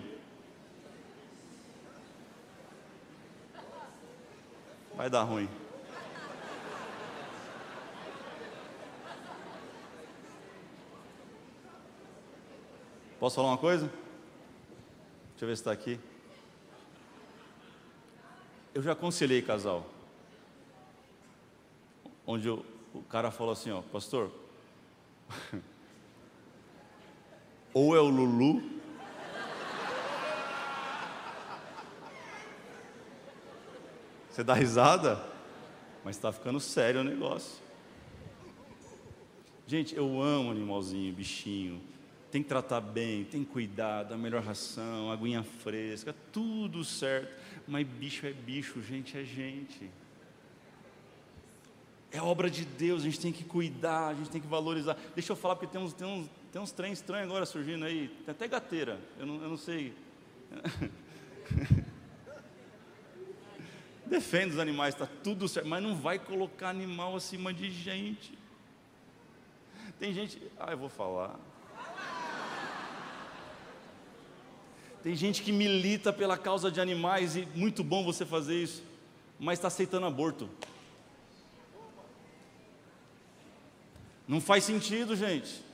Vai 4.94 5.08
dar 5.08 5.22
ruim. 5.22 5.48
Posso 13.18 13.36
falar 13.36 13.48
uma 13.48 13.58
coisa? 13.58 13.86
Deixa 15.30 15.44
eu 15.44 15.48
ver 15.48 15.56
se 15.56 15.62
está 15.62 15.72
aqui. 15.72 15.98
Eu 18.74 18.82
já 18.82 18.92
aconselhei 18.92 19.40
casal. 19.42 19.86
Onde 22.26 22.48
o, 22.50 22.64
o 22.94 23.02
cara 23.02 23.30
falou 23.30 23.52
assim, 23.52 23.70
ó, 23.70 23.80
pastor, 23.80 24.30
ou 27.72 27.96
é 27.96 28.00
o 28.00 28.08
Lulu, 28.08 28.60
você 34.30 34.44
dá 34.44 34.52
risada, 34.54 35.24
mas 36.04 36.16
está 36.16 36.30
ficando 36.32 36.60
sério 36.60 37.00
o 37.00 37.04
negócio. 37.04 37.62
Gente, 39.66 39.94
eu 39.94 40.22
amo 40.22 40.50
animalzinho, 40.50 41.14
bichinho, 41.14 41.80
tem 42.30 42.42
que 42.42 42.48
tratar 42.48 42.80
bem, 42.80 43.24
tem 43.24 43.46
dar 43.66 44.12
a 44.12 44.16
melhor 44.16 44.42
ração, 44.42 45.10
aguinha 45.10 45.42
fresca, 45.42 46.14
tudo 46.32 46.84
certo. 46.84 47.34
Mas 47.66 47.86
bicho 47.86 48.26
é 48.26 48.32
bicho, 48.32 48.82
gente 48.82 49.16
é 49.16 49.24
gente. 49.24 49.90
É 52.10 52.20
obra 52.20 52.50
de 52.50 52.64
Deus, 52.64 53.02
a 53.02 53.04
gente 53.04 53.20
tem 53.20 53.32
que 53.32 53.44
cuidar, 53.44 54.08
a 54.08 54.14
gente 54.14 54.30
tem 54.30 54.40
que 54.40 54.46
valorizar. 54.46 54.96
Deixa 55.14 55.32
eu 55.32 55.36
falar, 55.36 55.56
porque 55.56 55.70
tem 55.70 55.80
uns, 55.80 55.92
tem 55.92 56.06
uns, 56.06 56.28
tem 56.52 56.60
uns 56.60 56.72
trem 56.72 56.92
estranhos 56.92 57.28
agora 57.28 57.44
surgindo 57.44 57.84
aí, 57.84 58.08
tem 58.24 58.32
até 58.32 58.48
gateira, 58.48 58.98
eu 59.18 59.26
não, 59.26 59.42
eu 59.42 59.48
não 59.50 59.56
sei. 59.56 59.94
Defende 64.06 64.54
os 64.54 64.58
animais, 64.58 64.94
está 64.94 65.06
tudo 65.22 65.46
certo, 65.46 65.68
mas 65.68 65.82
não 65.82 65.94
vai 65.94 66.18
colocar 66.18 66.70
animal 66.70 67.14
acima 67.14 67.52
de 67.52 67.70
gente. 67.70 68.38
Tem 69.98 70.14
gente, 70.14 70.40
ah, 70.58 70.70
eu 70.70 70.78
vou 70.78 70.88
falar. 70.88 71.38
Tem 75.02 75.14
gente 75.14 75.42
que 75.42 75.52
milita 75.52 76.12
pela 76.12 76.36
causa 76.36 76.70
de 76.70 76.80
animais 76.80 77.36
e 77.36 77.46
muito 77.54 77.84
bom 77.84 78.04
você 78.04 78.26
fazer 78.26 78.62
isso, 78.62 78.82
mas 79.38 79.58
está 79.58 79.68
aceitando 79.68 80.06
aborto. 80.06 80.48
Não 84.26 84.40
faz 84.40 84.64
sentido, 84.64 85.16
gente. 85.16 85.64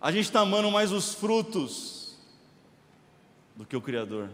A 0.00 0.12
gente 0.12 0.24
está 0.24 0.40
amando 0.40 0.70
mais 0.70 0.92
os 0.92 1.14
frutos 1.14 2.16
do 3.54 3.66
que 3.66 3.76
o 3.76 3.80
Criador. 3.80 4.30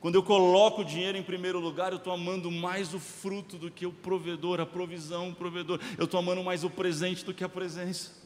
Quando 0.00 0.14
eu 0.14 0.22
coloco 0.22 0.82
o 0.82 0.84
dinheiro 0.84 1.18
em 1.18 1.22
primeiro 1.22 1.58
lugar, 1.58 1.90
eu 1.92 1.98
estou 1.98 2.12
amando 2.12 2.50
mais 2.50 2.94
o 2.94 3.00
fruto 3.00 3.56
do 3.56 3.70
que 3.70 3.86
o 3.86 3.92
provedor, 3.92 4.60
a 4.60 4.66
provisão, 4.66 5.30
o 5.30 5.34
provedor. 5.34 5.80
Eu 5.98 6.04
estou 6.04 6.20
amando 6.20 6.44
mais 6.44 6.62
o 6.62 6.70
presente 6.70 7.24
do 7.24 7.34
que 7.34 7.42
a 7.42 7.48
presença. 7.48 8.25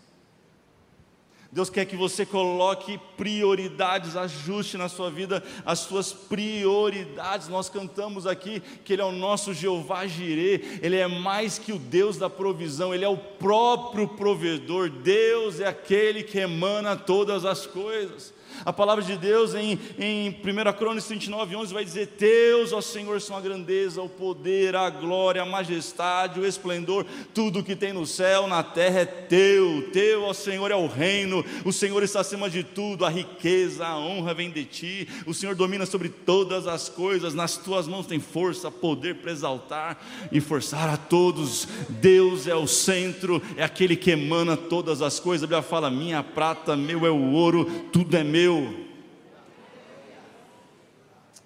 Deus 1.52 1.68
quer 1.68 1.84
que 1.84 1.96
você 1.96 2.24
coloque 2.24 3.00
prioridades, 3.16 4.14
ajuste 4.14 4.76
na 4.76 4.88
sua 4.88 5.10
vida 5.10 5.42
as 5.66 5.80
suas 5.80 6.12
prioridades. 6.12 7.48
Nós 7.48 7.68
cantamos 7.68 8.24
aqui 8.24 8.62
que 8.84 8.92
Ele 8.92 9.02
é 9.02 9.04
o 9.04 9.10
nosso 9.10 9.52
Jeová 9.52 10.06
Jirê, 10.06 10.78
Ele 10.80 10.96
é 10.96 11.08
mais 11.08 11.58
que 11.58 11.72
o 11.72 11.78
Deus 11.78 12.16
da 12.16 12.30
provisão, 12.30 12.94
Ele 12.94 13.04
é 13.04 13.08
o 13.08 13.16
próprio 13.16 14.06
provedor. 14.06 14.88
Deus 14.88 15.58
é 15.58 15.66
aquele 15.66 16.22
que 16.22 16.38
emana 16.38 16.96
todas 16.96 17.44
as 17.44 17.66
coisas. 17.66 18.32
A 18.64 18.72
palavra 18.72 19.02
de 19.02 19.16
Deus 19.16 19.54
em, 19.54 19.78
em 19.98 20.28
1 20.30 20.72
Crônicas 20.78 21.06
39, 21.06 21.56
11 21.56 21.74
vai 21.74 21.84
dizer: 21.84 22.14
Deus, 22.18 22.72
ó 22.72 22.80
Senhor, 22.80 23.20
são 23.20 23.36
a 23.36 23.40
grandeza, 23.40 24.02
o 24.02 24.08
poder, 24.08 24.76
a 24.76 24.90
glória, 24.90 25.42
a 25.42 25.46
majestade, 25.46 26.40
o 26.40 26.46
esplendor, 26.46 27.06
tudo 27.32 27.62
que 27.62 27.76
tem 27.76 27.92
no 27.92 28.06
céu, 28.06 28.46
na 28.46 28.62
terra 28.62 29.00
é 29.00 29.04
teu. 29.04 29.90
Teu, 29.92 30.24
ó 30.24 30.32
Senhor, 30.32 30.70
é 30.70 30.74
o 30.74 30.86
reino, 30.86 31.44
o 31.64 31.72
Senhor 31.72 32.02
está 32.02 32.20
acima 32.20 32.50
de 32.50 32.62
tudo, 32.62 33.04
a 33.04 33.08
riqueza, 33.08 33.86
a 33.86 33.98
honra 33.98 34.34
vem 34.34 34.50
de 34.50 34.64
ti, 34.64 35.08
o 35.26 35.34
Senhor 35.34 35.54
domina 35.54 35.86
sobre 35.86 36.08
todas 36.08 36.66
as 36.66 36.88
coisas, 36.88 37.34
nas 37.34 37.56
tuas 37.56 37.86
mãos 37.86 38.06
tem 38.06 38.20
força, 38.20 38.70
poder 38.70 39.16
para 39.16 39.32
exaltar 39.32 39.98
e 40.30 40.40
forçar 40.40 40.88
a 40.88 40.96
todos. 40.96 41.68
Deus 41.88 42.46
é 42.46 42.54
o 42.54 42.66
centro, 42.66 43.42
é 43.56 43.62
aquele 43.62 43.96
que 43.96 44.10
emana 44.10 44.56
todas 44.56 45.02
as 45.02 45.20
coisas. 45.20 45.44
A 45.44 45.46
Bíblia 45.46 45.62
fala: 45.62 45.90
minha 45.90 46.22
prata, 46.22 46.76
meu 46.76 47.06
é 47.06 47.10
o 47.10 47.32
ouro, 47.32 47.64
tudo 47.92 48.16
é 48.16 48.24
meu 48.24 48.39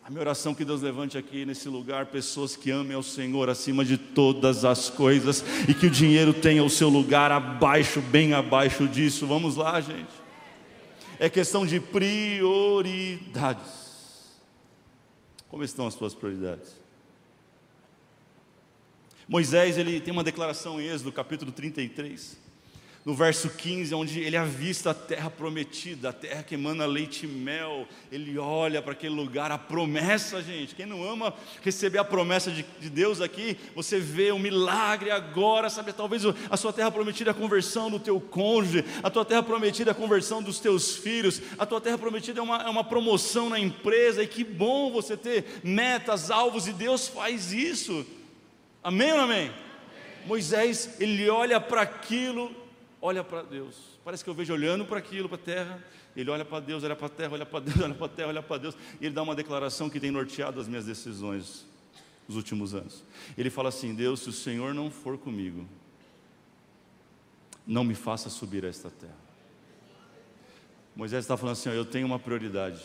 a 0.03 0.11
minha 0.11 0.21
oração 0.21 0.55
que 0.55 0.65
Deus 0.65 0.83
levante 0.83 1.17
aqui 1.17 1.47
nesse 1.47 1.69
lugar 1.69 2.07
pessoas 2.07 2.55
que 2.55 2.71
amem 2.71 2.95
ao 2.95 3.03
Senhor 3.03 3.49
acima 3.49 3.83
de 3.85 3.97
todas 3.97 4.65
as 4.65 4.91
coisas 4.91 5.43
e 5.69 5.73
que 5.73 5.87
o 5.87 5.91
dinheiro 5.91 6.35
tenha 6.35 6.63
o 6.63 6.69
seu 6.69 6.91
lugar 6.91 7.33
abaixo, 7.33 8.03
bem 8.03 8.35
abaixo 8.35 8.87
disso. 8.87 9.27
Vamos 9.27 9.57
lá, 9.57 9.81
gente. 9.81 10.13
É 11.19 11.31
questão 11.31 11.65
de 11.65 11.81
prioridades. 11.81 13.73
Como 15.49 15.65
estão 15.65 15.87
as 15.87 15.95
suas 15.95 16.15
prioridades? 16.15 16.85
Moisés, 19.27 19.79
ele 19.79 20.01
tem 20.01 20.13
uma 20.13 20.23
declaração 20.23 20.79
em 20.79 20.85
Êxodo, 20.87 21.11
capítulo 21.11 21.51
33 21.51 22.45
no 23.05 23.15
verso 23.15 23.51
15, 23.51 23.95
onde 23.95 24.21
ele 24.21 24.37
avista 24.37 24.91
a 24.91 24.95
terra 24.95 25.29
prometida, 25.29 26.09
a 26.09 26.13
terra 26.13 26.43
que 26.43 26.55
emana 26.55 26.87
leite 26.87 27.27
e 27.27 27.29
mel, 27.29 27.87
ele 28.11 28.39
olha 28.39 28.81
para 28.81 28.93
aquele 28.93 29.15
lugar, 29.15 29.53
a 29.53 29.59
promessa, 29.59 30.43
gente. 30.43 30.75
Quem 30.75 30.87
não 30.87 31.05
ama 31.07 31.35
receber 31.63 31.99
a 31.99 32.05
promessa 32.05 32.51
de, 32.51 32.65
de 32.81 32.89
Deus 32.89 33.21
aqui, 33.21 33.59
você 33.75 34.01
vê 34.01 34.33
um 34.33 34.39
milagre 34.39 35.11
agora, 35.11 35.69
sabe? 35.69 35.93
Talvez 35.93 36.23
a 36.49 36.57
sua 36.57 36.73
terra 36.73 36.91
prometida 36.91 37.29
é 37.29 37.33
a 37.33 37.35
conversão 37.35 37.91
do 37.91 38.01
teu 38.01 38.19
cônjuge, 38.19 38.83
a 39.03 39.11
tua 39.11 39.25
terra 39.25 39.43
prometida 39.43 39.91
é 39.91 39.93
a 39.93 39.95
conversão 39.95 40.43
dos 40.43 40.59
teus 40.59 40.97
filhos, 40.97 41.43
a 41.59 41.67
tua 41.67 41.83
terra 41.83 41.99
prometida 41.99 42.41
é 42.41 42.43
uma, 42.43 42.63
é 42.63 42.69
uma 42.71 42.85
promoção 42.85 43.51
na 43.51 43.61
empresa, 43.61 44.23
e 44.23 44.27
que 44.27 44.43
bom 44.43 44.91
você 44.91 45.15
ter 45.15 45.61
metas, 45.63 46.31
alvos, 46.31 46.67
e 46.67 46.73
Deus 46.73 47.07
faz 47.07 47.53
isso. 47.53 48.07
Amém 48.83 49.13
ou 49.13 49.21
amém? 49.21 49.49
amém. 49.49 49.53
Moisés, 50.27 50.97
ele 50.99 51.29
olha 51.29 51.61
para 51.61 51.83
aquilo 51.83 52.64
olha 53.05 53.23
para 53.23 53.43
Deus. 53.43 53.77
Parece 54.03 54.25
que 54.25 54.31
eu 54.31 54.35
vejo 54.35 54.55
olhando 54.55 54.87
para 54.87 54.99
aquilo, 54.99 55.29
para 55.29 55.37
a 55.37 55.45
terra. 55.45 55.85
Ele 56.17 56.31
olha 56.31 56.45
para 56.45 56.59
Deus, 56.61 56.83
olha 56.83 56.97
para 56.97 57.07
a 57.07 57.11
terra, 57.11 57.33
olha 57.35 57.45
para 57.45 57.61
Deus, 57.61 57.77
olha 57.85 57.95
para 57.95 58.07
a 58.07 58.09
terra, 58.09 58.29
olha 58.29 58.43
para 58.43 58.57
Deus. 58.57 58.75
E 58.99 59.05
ele 59.05 59.15
dá 59.15 59.23
uma 59.23 59.35
declaração 59.35 59.91
que 59.91 60.01
tem 60.01 60.11
norteado 60.11 60.59
as 60.59 60.67
minhas 60.67 60.87
decisões 60.87 61.67
nos 62.27 62.39
últimos 62.39 62.75
anos. 62.75 63.05
Ele 63.37 63.51
fala 63.51 63.69
assim: 63.69 63.95
Deus, 63.95 64.21
se 64.21 64.31
o 64.31 64.33
Senhor 64.33 64.73
não 64.73 64.91
for 64.91 65.19
comigo, 65.19 65.69
não 67.67 67.85
me 67.85 67.95
faça 67.95 68.31
subir 68.31 68.65
a 68.65 68.69
esta 68.69 68.89
terra. 68.89 69.25
Moisés 70.97 71.25
está 71.25 71.37
falando 71.37 71.53
assim: 71.53 71.69
ó, 71.69 71.73
eu 71.73 71.85
tenho 71.85 72.07
uma 72.07 72.19
prioridade. 72.19 72.81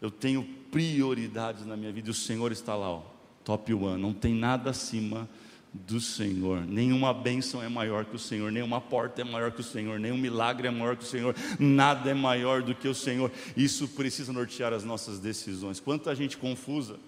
Eu 0.00 0.10
tenho 0.10 0.42
prioridades 0.72 1.64
na 1.64 1.76
minha 1.76 1.92
vida 1.92 2.08
e 2.08 2.10
o 2.10 2.14
Senhor 2.14 2.50
está 2.50 2.74
lá, 2.74 2.90
ó, 2.90 3.02
top 3.44 3.72
one. 3.72 4.02
Não 4.02 4.12
tem 4.12 4.34
nada 4.34 4.70
acima 4.70 5.28
do 5.72 6.00
Senhor. 6.00 6.60
Nenhuma 6.66 7.14
bênção 7.14 7.62
é 7.62 7.68
maior 7.68 8.04
que 8.04 8.16
o 8.16 8.18
Senhor, 8.18 8.52
nenhuma 8.52 8.80
porta 8.80 9.22
é 9.22 9.24
maior 9.24 9.50
que 9.50 9.60
o 9.60 9.64
Senhor, 9.64 9.98
nenhum 9.98 10.18
milagre 10.18 10.68
é 10.68 10.70
maior 10.70 10.96
que 10.96 11.04
o 11.04 11.06
Senhor, 11.06 11.34
nada 11.58 12.10
é 12.10 12.14
maior 12.14 12.62
do 12.62 12.74
que 12.74 12.86
o 12.86 12.94
Senhor. 12.94 13.32
Isso 13.56 13.88
precisa 13.88 14.32
nortear 14.32 14.72
as 14.72 14.84
nossas 14.84 15.18
decisões. 15.18 15.80
Quanta 15.80 16.14
gente 16.14 16.36
confusa. 16.36 16.98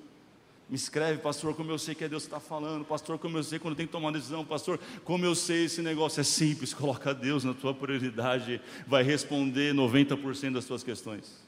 Me 0.67 0.77
escreve, 0.77 1.21
pastor, 1.21 1.55
como 1.55 1.71
eu 1.71 1.79
sei 1.79 1.95
que 1.95 2.05
é 2.05 2.09
Deus 2.09 2.23
que 2.23 2.29
está 2.29 2.41
falando, 2.41 2.87
pastor, 2.87 3.19
como 3.19 3.37
eu 3.37 3.45
sei 3.45 3.59
quando 3.59 3.77
tem 3.77 3.87
que 3.87 3.93
tomar 3.93 4.07
uma 4.07 4.13
decisão, 4.13 4.43
pastor, 4.47 4.81
como 5.05 5.23
eu 5.27 5.35
sei 5.35 5.67
esse 5.67 5.83
negócio. 5.83 6.23
É 6.23 6.25
simples, 6.25 6.73
coloca 6.73 7.13
Deus 7.13 7.45
na 7.45 7.53
tua 7.53 7.75
prioridade, 7.75 8.63
vai 8.87 9.03
responder 9.03 9.75
90% 9.75 10.55
das 10.55 10.65
tuas 10.65 10.83
questões. 10.83 11.45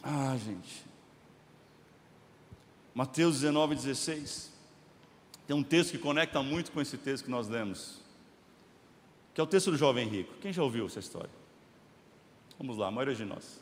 Ah, 0.00 0.36
gente. 0.42 0.89
Mateus 2.94 3.40
19, 3.40 3.74
16. 3.74 4.50
Tem 5.46 5.56
um 5.56 5.62
texto 5.62 5.92
que 5.92 5.98
conecta 5.98 6.42
muito 6.42 6.70
com 6.70 6.80
esse 6.80 6.96
texto 6.96 7.24
que 7.24 7.30
nós 7.30 7.48
lemos, 7.48 8.00
que 9.34 9.40
é 9.40 9.44
o 9.44 9.46
texto 9.46 9.70
do 9.70 9.76
jovem 9.76 10.08
rico. 10.08 10.34
Quem 10.40 10.52
já 10.52 10.62
ouviu 10.62 10.86
essa 10.86 11.00
história? 11.00 11.30
Vamos 12.58 12.76
lá, 12.76 12.88
a 12.88 12.90
maioria 12.90 13.14
de 13.14 13.24
nós. 13.24 13.60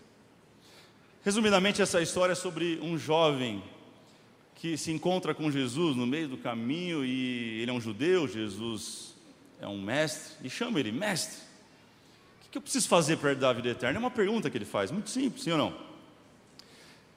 Resumidamente, 1.25 1.81
essa 1.81 2.01
história 2.01 2.33
é 2.33 2.37
sobre 2.37 2.79
um 2.83 2.99
jovem 2.99 3.63
que 4.55 4.77
se 4.77 4.91
encontra 4.91 5.35
com 5.35 5.51
Jesus 5.51 5.97
no 5.97 6.07
meio 6.07 6.29
do 6.29 6.37
caminho 6.37 7.05
e 7.05 7.61
ele 7.63 7.71
é 7.71 7.75
um 7.75 7.81
judeu, 7.81 8.27
Jesus 8.27 9.15
é 9.61 9.67
um 9.67 9.81
mestre, 9.81 10.47
e 10.47 10.51
chama 10.51 10.81
ele, 10.81 10.91
mestre, 10.93 11.43
o 12.47 12.51
que 12.51 12.59
eu 12.59 12.63
preciso 12.63 12.89
fazer 12.89 13.19
para 13.19 13.31
herdar 13.31 13.51
a 13.51 13.53
vida 13.53 13.69
eterna? 13.69 13.99
É 13.99 14.01
uma 14.01 14.11
pergunta 14.11 14.49
que 14.49 14.57
ele 14.59 14.65
faz, 14.65 14.91
muito 14.91 15.11
simples, 15.11 15.45
sim 15.45 15.53
ou 15.53 15.59
não? 15.59 15.88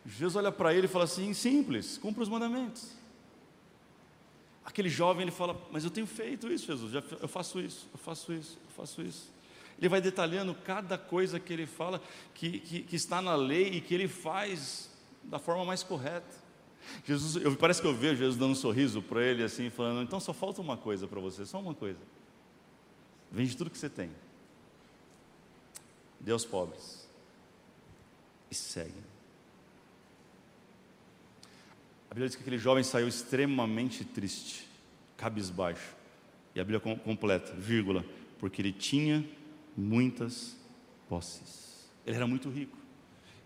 Jesus 0.06 0.36
olha 0.36 0.52
para 0.52 0.74
ele 0.74 0.86
e 0.86 0.90
fala 0.90 1.06
assim: 1.06 1.34
simples, 1.34 1.98
cumpra 1.98 2.24
os 2.24 2.30
mandamentos. 2.30 2.92
Aquele 4.64 4.90
jovem 4.90 5.24
ele 5.24 5.32
fala: 5.32 5.60
Mas 5.72 5.84
eu 5.84 5.92
tenho 5.92 6.08
feito 6.08 6.52
isso, 6.52 6.68
Jesus, 6.68 6.94
eu 6.94 7.28
faço 7.28 7.60
isso, 7.60 7.88
eu 7.92 8.00
faço 8.00 8.34
isso, 8.34 8.58
eu 8.64 8.72
faço 8.72 9.02
isso. 9.02 9.32
Ele 9.78 9.90
vai 9.90 10.00
detalhando 10.00 10.54
cada 10.54 10.98
coisa 10.98 11.40
que 11.40 11.52
ele 11.52 11.66
fala, 11.66 12.00
que, 12.36 12.60
que, 12.60 12.84
que 12.84 12.96
está 12.96 13.20
na 13.22 13.34
lei 13.34 13.68
e 13.70 13.82
que 13.82 13.96
ele 13.96 14.08
faz 14.08 14.92
da 15.24 15.40
forma 15.40 15.66
mais 15.66 15.82
correta. 15.82 16.42
Jesus, 17.04 17.44
eu, 17.44 17.56
parece 17.56 17.82
que 17.82 17.88
eu 17.88 17.94
vejo 17.94 18.18
Jesus 18.18 18.38
dando 18.38 18.52
um 18.52 18.56
sorriso 18.56 19.02
para 19.02 19.24
ele, 19.24 19.44
assim, 19.44 19.70
falando: 19.70 20.04
então 20.04 20.20
só 20.20 20.34
falta 20.34 20.62
uma 20.62 20.78
coisa 20.78 21.08
para 21.08 21.20
você, 21.20 21.46
só 21.46 21.60
uma 21.60 21.74
coisa. 21.74 22.00
Vende 23.32 23.56
tudo 23.56 23.70
que 23.70 23.78
você 23.78 23.90
tem, 23.90 24.12
dê 26.20 26.32
aos 26.32 26.46
pobres 26.46 27.08
e 28.50 28.56
segue. 28.56 29.12
A 32.12 32.14
Bíblia 32.14 32.28
diz 32.28 32.36
que 32.36 32.42
aquele 32.42 32.58
jovem 32.58 32.84
saiu 32.84 33.08
extremamente 33.08 34.04
triste, 34.04 34.68
cabisbaixo. 35.16 35.96
E 36.54 36.60
a 36.60 36.64
Bíblia 36.66 36.98
completa, 36.98 37.54
vírgula, 37.54 38.04
porque 38.38 38.62
ele 38.62 38.74
tinha 38.74 39.26
muitas 39.78 40.58
posses. 41.08 41.90
Ele 42.06 42.18
era 42.18 42.28
muito 42.28 42.50
rico. 42.50 42.78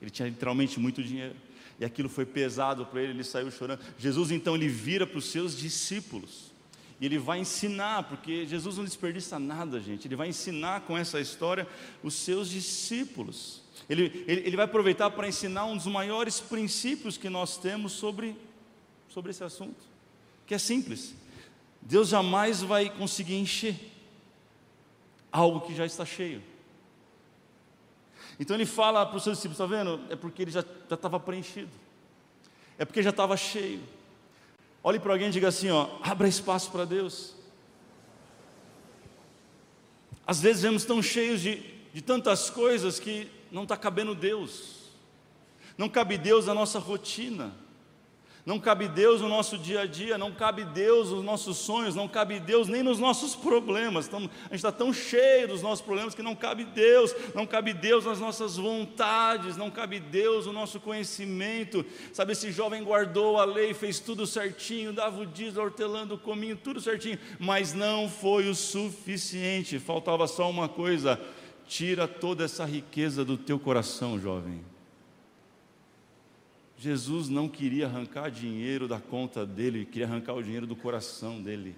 Ele 0.01 0.10
tinha 0.10 0.28
literalmente 0.28 0.80
muito 0.80 1.04
dinheiro. 1.04 1.36
E 1.80 1.86
aquilo 1.86 2.10
foi 2.10 2.25
pesado 2.25 2.88
para 2.88 3.04
ele, 3.04 3.12
ele 3.12 3.23
saiu 3.23 3.51
chorando. 3.51 3.82
Jesus 3.99 4.32
então 4.32 4.56
ele 4.56 4.67
vira 4.67 5.06
para 5.06 5.19
os 5.19 5.25
seus 5.25 5.56
discípulos. 5.56 6.51
E 6.99 7.06
ele 7.06 7.19
vai 7.19 7.38
ensinar, 7.38 8.04
porque 8.10 8.47
Jesus 8.47 8.78
não 8.78 8.84
desperdiça 8.84 9.38
nada, 9.38 9.80
gente. 9.80 10.08
Ele 10.08 10.15
vai 10.15 10.30
ensinar 10.30 10.82
com 10.82 10.97
essa 10.97 11.19
história 11.19 11.67
os 12.01 12.15
seus 12.15 12.49
discípulos. 12.49 13.62
Ele, 13.88 14.23
ele, 14.25 14.41
ele 14.41 14.56
vai 14.56 14.65
aproveitar 14.65 15.12
para 15.12 15.28
ensinar 15.28 15.65
um 15.65 15.75
dos 15.75 15.86
maiores 15.86 16.39
princípios 16.39 17.15
que 17.15 17.30
nós 17.30 17.58
temos 17.58 17.91
sobre, 17.91 18.36
sobre 19.15 19.32
esse 19.32 19.45
assunto, 19.45 19.82
que 20.45 20.54
é 20.54 20.58
simples. 20.58 21.15
Deus 21.82 22.10
jamais 22.10 22.62
vai 22.62 22.89
conseguir 22.89 23.36
encher 23.36 23.80
algo 25.32 25.62
que 25.62 25.73
já 25.73 25.86
está 25.86 26.06
cheio. 26.06 26.43
Então 28.38 28.58
ele 28.58 28.65
fala 28.65 29.06
para 29.06 29.15
os 29.15 29.23
seus 29.23 29.38
discípulos: 29.38 29.58
está 29.58 29.65
vendo? 29.65 30.01
É 30.12 30.17
porque 30.17 30.41
ele 30.41 30.51
já 30.51 30.60
estava 30.60 31.17
preenchido, 31.17 31.71
é 32.78 32.84
porque 32.84 33.01
já 33.01 33.12
estava 33.12 33.38
cheio. 33.38 33.82
Olhe 34.84 34.99
para 34.99 35.13
alguém 35.13 35.30
e 35.30 35.32
diga 35.32 35.47
assim: 35.47 35.69
ó, 35.69 35.88
abra 36.04 36.28
espaço 36.28 36.69
para 36.69 36.84
Deus. 36.84 37.34
Às 40.28 40.41
vezes 40.41 40.62
vemos 40.62 40.84
tão 40.84 41.01
cheios 41.01 41.39
de, 41.39 41.56
de 41.93 42.01
tantas 42.01 42.49
coisas 42.49 42.99
que 42.99 43.32
não 43.49 43.63
está 43.63 43.78
cabendo 43.78 44.13
Deus, 44.13 44.89
não 45.78 45.88
cabe 45.88 46.17
Deus 46.17 46.47
na 46.47 46.54
nossa 46.54 46.80
rotina. 46.80 47.63
Não 48.45 48.60
cabe 48.60 48.88
Deus 48.88 49.21
no 49.21 49.27
nosso 49.27 49.58
dia 49.58 49.81
a 49.81 49.86
dia, 49.88 50.19
não 50.19 50.31
cabe 50.31 50.63
Deus 50.63 51.10
nos 51.10 51.23
nossos 51.23 51.58
sonhos, 51.58 51.95
não 51.95 52.08
cabe 52.08 52.39
Deus 52.39 52.67
nem 52.67 52.84
nos 52.84 52.99
nossos 52.99 53.36
problemas. 53.36 54.05
Então, 54.05 54.19
a 54.19 54.49
gente 54.49 54.58
está 54.58 54.71
tão 54.71 54.93
cheio 54.93 55.47
dos 55.47 55.63
nossos 55.63 55.84
problemas 55.84 56.13
que 56.13 56.21
não 56.21 56.36
cabe 56.36 56.63
Deus, 56.63 57.15
não 57.34 57.47
cabe 57.47 57.73
Deus 57.73 58.05
nas 58.05 58.19
nossas 58.19 58.55
vontades, 58.58 59.58
não 59.58 59.71
cabe 59.71 59.99
Deus 59.99 60.45
no 60.45 60.53
nosso 60.53 60.79
conhecimento. 60.79 61.84
Sabe, 62.13 62.34
esse 62.34 62.51
jovem 62.51 62.84
guardou 62.84 63.39
a 63.39 63.45
lei, 63.45 63.73
fez 63.73 63.99
tudo 63.99 64.27
certinho, 64.27 64.93
dava 64.93 65.21
o 65.21 65.25
dízimo, 65.25 65.63
hortelando 65.63 66.13
o 66.13 66.19
cominho, 66.19 66.55
tudo 66.55 66.79
certinho, 66.79 67.17
mas 67.39 67.73
não 67.73 68.08
foi 68.08 68.47
o 68.47 68.53
suficiente, 68.53 69.79
faltava 69.79 70.27
só 70.27 70.47
uma 70.47 70.69
coisa: 70.69 71.19
tira 71.65 72.08
toda 72.08 72.45
essa 72.45 72.63
riqueza 72.63 73.25
do 73.25 73.39
teu 73.39 73.58
coração, 73.58 74.19
jovem 74.19 74.75
Jesus 76.78 77.30
não 77.30 77.48
queria 77.48 77.86
arrancar 77.86 78.30
dinheiro 78.30 78.88
da 78.88 79.00
conta 79.00 79.46
dele, 79.46 79.86
queria 79.86 80.08
arrancar 80.08 80.34
o 80.34 80.44
dinheiro 80.44 80.68
do 80.68 80.76
coração 80.76 81.42
dele. 81.42 81.76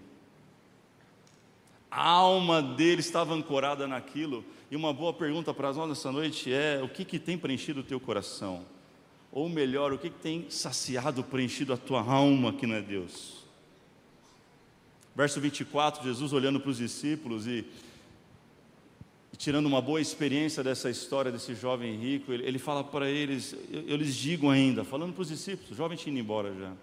A 1.89 2.09
alma 2.09 2.61
dele 2.61 2.99
estava 2.99 3.33
ancorada 3.33 3.87
naquilo. 3.87 4.43
E 4.69 4.75
uma 4.75 4.91
boa 4.91 5.13
pergunta 5.13 5.53
para 5.53 5.71
nós 5.71 5.89
nessa 5.89 6.11
noite 6.11 6.51
é: 6.51 6.81
o 6.83 6.89
que, 6.89 7.05
que 7.05 7.19
tem 7.19 7.37
preenchido 7.37 7.79
o 7.79 7.83
teu 7.83 7.99
coração? 7.99 8.65
Ou 9.31 9.47
melhor, 9.47 9.93
o 9.93 9.97
que, 9.97 10.09
que 10.09 10.19
tem 10.19 10.49
saciado, 10.49 11.23
preenchido 11.23 11.73
a 11.73 11.77
tua 11.77 12.01
alma 12.01 12.53
que 12.53 12.65
não 12.65 12.75
é 12.75 12.81
Deus? 12.81 13.45
Verso 15.15 15.39
24, 15.41 16.03
Jesus 16.03 16.33
olhando 16.33 16.59
para 16.59 16.69
os 16.69 16.77
discípulos 16.77 17.47
e 17.47 17.65
tirando 19.37 19.67
uma 19.67 19.81
boa 19.81 20.01
experiência 20.01 20.63
dessa 20.63 20.89
história 20.89 21.31
desse 21.31 21.53
jovem 21.53 21.95
rico, 21.95 22.33
ele, 22.33 22.45
ele 22.45 22.59
fala 22.59 22.83
para 22.83 23.09
eles, 23.09 23.55
eu, 23.71 23.81
eu, 23.87 23.95
lhes 23.97 24.15
digo 24.15 24.49
ainda, 24.49 24.83
falando 24.83 25.13
para 25.13 25.21
os 25.21 25.27
discípulos, 25.27 25.71
o 25.71 25.75
jovem 25.75 25.97
tinha 25.97 26.11
ido 26.11 26.19
embora 26.19 26.53
já. 26.55 26.73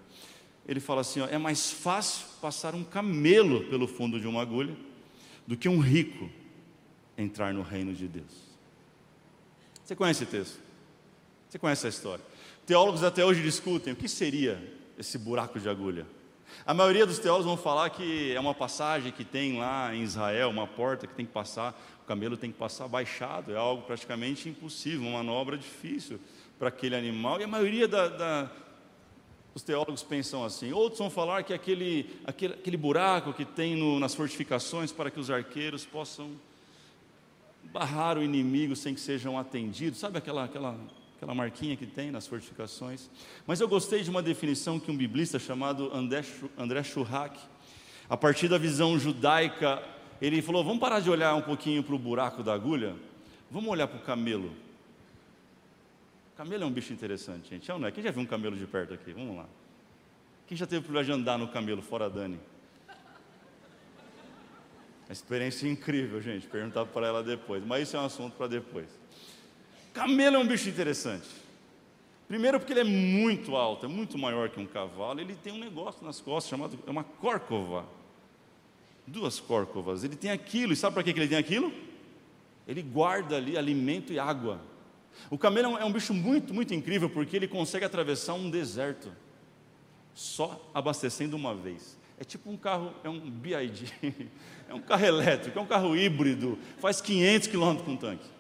Ele 0.66 0.80
fala 0.80 1.00
assim: 1.00 1.20
ó, 1.20 1.26
é 1.26 1.36
mais 1.36 1.70
fácil 1.70 2.26
passar 2.40 2.74
um 2.74 2.84
camelo 2.84 3.64
pelo 3.64 3.86
fundo 3.86 4.20
de 4.20 4.26
uma 4.26 4.40
agulha 4.40 4.74
do 5.46 5.56
que 5.56 5.68
um 5.68 5.78
rico 5.78 6.30
entrar 7.18 7.52
no 7.52 7.62
reino 7.62 7.92
de 7.92 8.06
Deus. 8.06 8.44
Você 9.84 9.94
conhece 9.94 10.22
esse 10.22 10.30
texto? 10.32 10.58
Você 11.48 11.58
conhece 11.58 11.86
essa 11.86 11.96
história? 11.96 12.24
Teólogos 12.64 13.02
até 13.02 13.24
hoje 13.24 13.42
discutem 13.42 13.92
o 13.92 13.96
que 13.96 14.08
seria 14.08 14.62
esse 14.98 15.18
buraco 15.18 15.60
de 15.60 15.68
agulha. 15.68 16.06
A 16.66 16.72
maioria 16.72 17.04
dos 17.04 17.18
teólogos 17.18 17.46
vão 17.46 17.56
falar 17.56 17.90
que 17.90 18.32
é 18.32 18.40
uma 18.40 18.54
passagem 18.54 19.12
que 19.12 19.24
tem 19.24 19.58
lá 19.58 19.94
em 19.94 20.02
Israel, 20.02 20.48
uma 20.48 20.66
porta 20.66 21.06
que 21.06 21.14
tem 21.14 21.26
que 21.26 21.32
passar 21.32 21.74
o 22.04 22.06
camelo 22.06 22.36
tem 22.36 22.52
que 22.52 22.58
passar 22.58 22.86
baixado, 22.86 23.50
é 23.50 23.56
algo 23.56 23.82
praticamente 23.82 24.46
impossível, 24.46 25.08
uma 25.08 25.22
manobra 25.22 25.56
difícil 25.56 26.20
para 26.58 26.68
aquele 26.68 26.94
animal. 26.94 27.40
E 27.40 27.44
a 27.44 27.46
maioria 27.46 27.88
da, 27.88 28.08
da, 28.08 28.50
dos 29.54 29.62
teólogos 29.62 30.02
pensam 30.02 30.44
assim. 30.44 30.70
Outros 30.70 30.98
vão 30.98 31.08
falar 31.08 31.44
que 31.44 31.54
aquele, 31.54 32.14
aquele, 32.26 32.52
aquele 32.52 32.76
buraco 32.76 33.32
que 33.32 33.46
tem 33.46 33.74
no, 33.74 33.98
nas 33.98 34.14
fortificações 34.14 34.92
para 34.92 35.10
que 35.10 35.18
os 35.18 35.30
arqueiros 35.30 35.86
possam 35.86 36.32
barrar 37.72 38.18
o 38.18 38.22
inimigo 38.22 38.76
sem 38.76 38.94
que 38.94 39.00
sejam 39.00 39.38
atendidos. 39.38 39.98
Sabe 39.98 40.18
aquela, 40.18 40.44
aquela, 40.44 40.78
aquela 41.24 41.34
marquinha 41.34 41.74
que 41.76 41.86
tem 41.86 42.10
nas 42.10 42.26
fortificações? 42.26 43.10
Mas 43.46 43.60
eu 43.60 43.66
gostei 43.66 44.02
de 44.02 44.10
uma 44.10 44.22
definição 44.22 44.78
que 44.78 44.90
um 44.90 44.96
biblista 44.96 45.38
chamado 45.38 45.90
André, 45.94 46.82
Schurrack, 46.82 47.40
a 48.08 48.16
partir 48.16 48.46
da 48.48 48.58
visão 48.58 48.98
judaica 48.98 49.82
ele 50.20 50.40
falou: 50.42 50.62
vamos 50.62 50.80
parar 50.80 51.00
de 51.00 51.10
olhar 51.10 51.34
um 51.34 51.42
pouquinho 51.42 51.82
para 51.82 51.94
o 51.94 51.98
buraco 51.98 52.42
da 52.42 52.52
agulha, 52.52 52.94
vamos 53.50 53.70
olhar 53.70 53.88
para 53.88 53.98
o 53.98 54.02
camelo. 54.02 54.52
Camelo 56.36 56.64
é 56.64 56.66
um 56.66 56.70
bicho 56.70 56.92
interessante, 56.92 57.50
gente. 57.50 57.70
É 57.70 57.74
ou 57.74 57.80
não 57.80 57.88
é? 57.88 57.90
Quem 57.92 58.02
já 58.02 58.10
viu 58.10 58.22
um 58.22 58.26
camelo 58.26 58.56
de 58.56 58.66
perto 58.66 58.92
aqui? 58.92 59.12
Vamos 59.12 59.36
lá. 59.36 59.46
Quem 60.46 60.56
já 60.56 60.66
teve 60.66 60.80
o 60.80 60.82
privilégio 60.82 61.14
de 61.14 61.20
andar 61.20 61.38
no 61.38 61.48
camelo 61.48 61.80
fora 61.80 62.10
Dani? 62.10 62.38
A 65.08 65.12
experiência 65.12 65.66
é 65.66 65.70
incrível, 65.70 66.20
gente. 66.20 66.46
Perguntar 66.46 66.86
para 66.86 67.06
ela 67.06 67.22
depois. 67.22 67.64
Mas 67.64 67.84
isso 67.88 67.96
é 67.96 68.00
um 68.00 68.04
assunto 68.04 68.36
para 68.36 68.48
depois. 68.48 68.88
Camelo 69.94 70.36
é 70.36 70.38
um 70.40 70.46
bicho 70.46 70.68
interessante. 70.68 71.28
Primeiro 72.26 72.58
porque 72.58 72.72
ele 72.72 72.80
é 72.80 72.84
muito 72.84 73.54
alto, 73.54 73.86
é 73.86 73.88
muito 73.88 74.18
maior 74.18 74.50
que 74.50 74.58
um 74.58 74.66
cavalo. 74.66 75.20
Ele 75.20 75.36
tem 75.36 75.52
um 75.52 75.58
negócio 75.58 76.04
nas 76.04 76.20
costas 76.20 76.50
chamado 76.50 76.76
é 76.84 76.90
uma 76.90 77.04
córcova. 77.04 77.86
duas 79.06 79.38
córcovas. 79.38 80.02
Ele 80.02 80.16
tem 80.16 80.32
aquilo, 80.32 80.72
e 80.72 80.76
sabe 80.76 80.94
para 80.94 81.02
que 81.04 81.10
ele 81.10 81.28
tem 81.28 81.38
aquilo? 81.38 81.72
Ele 82.66 82.82
guarda 82.82 83.36
ali 83.36 83.56
alimento 83.56 84.12
e 84.12 84.18
água. 84.18 84.60
O 85.30 85.38
camelo 85.38 85.78
é 85.78 85.84
um 85.84 85.92
bicho 85.92 86.12
muito, 86.12 86.52
muito 86.52 86.74
incrível 86.74 87.08
porque 87.08 87.36
ele 87.36 87.46
consegue 87.46 87.84
atravessar 87.84 88.34
um 88.34 88.50
deserto 88.50 89.12
só 90.12 90.60
abastecendo 90.74 91.36
uma 91.36 91.54
vez. 91.54 91.96
É 92.18 92.24
tipo 92.24 92.50
um 92.50 92.56
carro, 92.56 92.92
é 93.04 93.08
um 93.08 93.20
BID, 93.20 93.92
é 94.68 94.74
um 94.74 94.80
carro 94.80 95.04
elétrico, 95.04 95.56
é 95.56 95.62
um 95.62 95.66
carro 95.66 95.96
híbrido, 95.96 96.58
faz 96.80 97.00
500 97.00 97.46
quilômetros 97.46 97.86
com 97.86 97.96
tanque. 97.96 98.33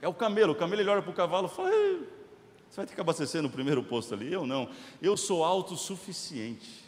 É 0.00 0.08
o 0.08 0.14
camelo, 0.14 0.52
o 0.52 0.56
camelo 0.56 0.80
ele 0.80 0.90
olha 0.90 1.02
para 1.02 1.10
o 1.10 1.14
cavalo 1.14 1.46
e 1.46 1.50
fala: 1.50 1.70
Você 1.70 2.76
vai 2.76 2.86
ter 2.86 2.94
que 2.94 3.00
abastecer 3.00 3.42
no 3.42 3.50
primeiro 3.50 3.82
posto 3.82 4.14
ali? 4.14 4.32
Eu 4.32 4.46
não, 4.46 4.68
eu 5.02 5.16
sou 5.16 5.44
autossuficiente. 5.44 6.86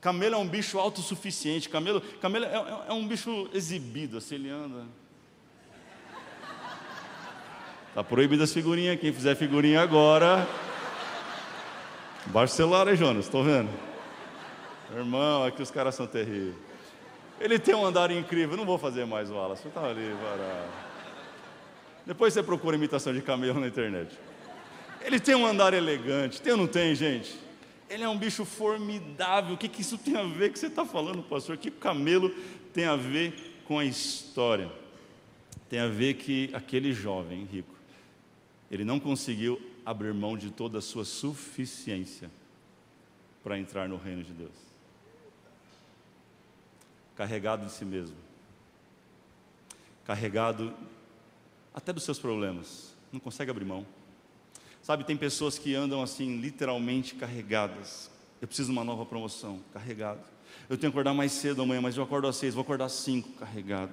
Camelo 0.00 0.34
é 0.34 0.38
um 0.38 0.48
bicho 0.48 0.78
autossuficiente, 0.78 1.68
camelo, 1.68 2.00
camelo 2.22 2.46
é, 2.46 2.54
é, 2.54 2.84
é 2.88 2.92
um 2.92 3.06
bicho 3.06 3.50
exibido, 3.52 4.16
assim 4.16 4.36
ele 4.36 4.48
anda. 4.48 4.86
Está 7.88 8.02
proibido 8.02 8.42
as 8.42 8.52
figurinhas, 8.52 8.98
quem 8.98 9.12
fizer 9.12 9.34
figurinha 9.34 9.82
agora. 9.82 10.46
Celular 12.48 12.88
aí, 12.88 12.96
Jonas, 12.96 13.26
estou 13.26 13.44
vendo. 13.44 13.68
Irmão, 14.94 15.44
aqui 15.44 15.60
os 15.60 15.70
caras 15.70 15.94
são 15.94 16.06
terríveis. 16.06 16.54
Ele 17.38 17.58
tem 17.58 17.74
um 17.74 17.84
andar 17.84 18.10
incrível, 18.10 18.56
não 18.56 18.64
vou 18.64 18.78
fazer 18.78 19.04
mais 19.06 19.30
o 19.30 19.34
Wallace, 19.34 19.66
está 19.66 19.84
ali, 19.84 20.14
para. 20.20 20.89
Depois 22.06 22.32
você 22.32 22.42
procura 22.42 22.76
imitação 22.76 23.12
de 23.12 23.22
camelo 23.22 23.60
na 23.60 23.66
internet. 23.66 24.16
Ele 25.02 25.18
tem 25.18 25.34
um 25.34 25.46
andar 25.46 25.74
elegante, 25.74 26.40
tem 26.40 26.52
ou 26.52 26.58
não 26.58 26.66
tem, 26.66 26.94
gente? 26.94 27.38
Ele 27.88 28.04
é 28.04 28.08
um 28.08 28.18
bicho 28.18 28.44
formidável. 28.44 29.54
O 29.54 29.58
que, 29.58 29.68
que 29.68 29.80
isso 29.80 29.98
tem 29.98 30.16
a 30.16 30.24
ver 30.24 30.52
que 30.52 30.58
você 30.58 30.66
está 30.66 30.84
falando, 30.84 31.22
pastor? 31.22 31.56
O 31.56 31.58
que 31.58 31.70
camelo 31.70 32.30
tem 32.72 32.84
a 32.84 32.96
ver 32.96 33.62
com 33.66 33.78
a 33.78 33.84
história? 33.84 34.70
Tem 35.68 35.80
a 35.80 35.88
ver 35.88 36.14
que 36.14 36.50
aquele 36.52 36.92
jovem 36.92 37.44
rico, 37.44 37.74
ele 38.70 38.84
não 38.84 39.00
conseguiu 39.00 39.60
abrir 39.84 40.12
mão 40.12 40.36
de 40.36 40.50
toda 40.50 40.78
a 40.78 40.80
sua 40.80 41.04
suficiência 41.04 42.30
para 43.42 43.58
entrar 43.58 43.88
no 43.88 43.96
reino 43.96 44.22
de 44.22 44.32
Deus. 44.32 44.54
Carregado 47.16 47.66
de 47.66 47.72
si 47.72 47.84
mesmo, 47.84 48.16
carregado 50.04 50.74
até 51.74 51.92
dos 51.92 52.02
seus 52.02 52.18
problemas, 52.18 52.94
não 53.12 53.20
consegue 53.20 53.50
abrir 53.50 53.64
mão. 53.64 53.86
Sabe, 54.82 55.04
tem 55.04 55.16
pessoas 55.16 55.58
que 55.58 55.74
andam 55.74 56.02
assim, 56.02 56.40
literalmente 56.40 57.14
carregadas. 57.14 58.10
Eu 58.40 58.48
preciso 58.48 58.68
de 58.68 58.72
uma 58.72 58.84
nova 58.84 59.04
promoção, 59.04 59.60
carregado. 59.72 60.20
Eu 60.68 60.76
tenho 60.78 60.90
que 60.90 60.96
acordar 60.96 61.14
mais 61.14 61.32
cedo 61.32 61.62
amanhã, 61.62 61.80
mas 61.80 61.96
eu 61.96 62.02
acordo 62.02 62.26
às 62.26 62.36
seis, 62.36 62.54
vou 62.54 62.62
acordar 62.62 62.86
às 62.86 62.92
cinco, 62.92 63.28
carregado. 63.38 63.92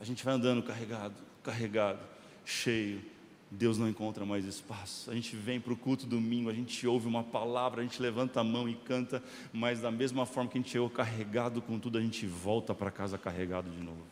A 0.00 0.04
gente 0.04 0.24
vai 0.24 0.34
andando 0.34 0.62
carregado, 0.62 1.14
carregado, 1.42 2.00
cheio. 2.44 3.02
Deus 3.50 3.76
não 3.76 3.86
encontra 3.86 4.24
mais 4.24 4.46
espaço. 4.46 5.10
A 5.10 5.14
gente 5.14 5.36
vem 5.36 5.60
para 5.60 5.74
o 5.74 5.76
culto 5.76 6.06
domingo, 6.06 6.48
a 6.48 6.54
gente 6.54 6.86
ouve 6.86 7.06
uma 7.06 7.22
palavra, 7.22 7.82
a 7.82 7.84
gente 7.84 8.00
levanta 8.00 8.40
a 8.40 8.44
mão 8.44 8.66
e 8.66 8.74
canta, 8.74 9.22
mas 9.52 9.82
da 9.82 9.90
mesma 9.90 10.24
forma 10.24 10.48
que 10.48 10.56
a 10.56 10.60
gente 10.60 10.70
chegou 10.70 10.88
carregado 10.88 11.60
com 11.60 11.78
tudo, 11.78 11.98
a 11.98 12.00
gente 12.00 12.26
volta 12.26 12.74
para 12.74 12.90
casa 12.90 13.18
carregado 13.18 13.70
de 13.70 13.84
novo. 13.84 14.02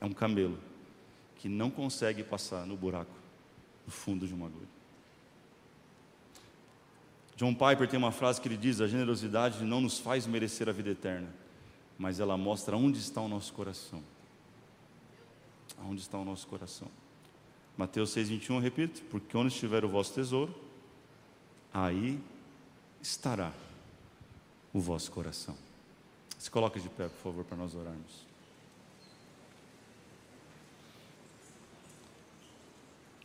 É 0.00 0.06
um 0.06 0.12
camelo 0.12 0.58
que 1.42 1.48
não 1.48 1.72
consegue 1.72 2.22
passar 2.22 2.64
no 2.64 2.76
buraco 2.76 3.10
no 3.84 3.90
fundo 3.90 4.28
de 4.28 4.32
uma 4.32 4.46
agulha. 4.46 4.68
John 7.36 7.52
Piper 7.52 7.88
tem 7.88 7.98
uma 7.98 8.12
frase 8.12 8.40
que 8.40 8.46
ele 8.46 8.56
diz: 8.56 8.80
A 8.80 8.86
generosidade 8.86 9.64
não 9.64 9.80
nos 9.80 9.98
faz 9.98 10.24
merecer 10.24 10.68
a 10.68 10.72
vida 10.72 10.90
eterna, 10.90 11.28
mas 11.98 12.20
ela 12.20 12.36
mostra 12.36 12.76
onde 12.76 13.00
está 13.00 13.20
o 13.20 13.26
nosso 13.26 13.52
coração. 13.54 14.00
Onde 15.84 16.02
está 16.02 16.16
o 16.16 16.24
nosso 16.24 16.46
coração? 16.46 16.86
Mateus 17.76 18.14
6,21, 18.14 18.60
repito: 18.60 19.02
Porque 19.10 19.36
onde 19.36 19.52
estiver 19.52 19.84
o 19.84 19.88
vosso 19.88 20.14
tesouro, 20.14 20.54
aí 21.74 22.20
estará 23.02 23.52
o 24.72 24.78
vosso 24.78 25.10
coração. 25.10 25.56
Se 26.38 26.48
coloque 26.48 26.78
de 26.78 26.88
pé, 26.88 27.08
por 27.08 27.18
favor, 27.18 27.44
para 27.44 27.56
nós 27.56 27.74
orarmos. 27.74 28.31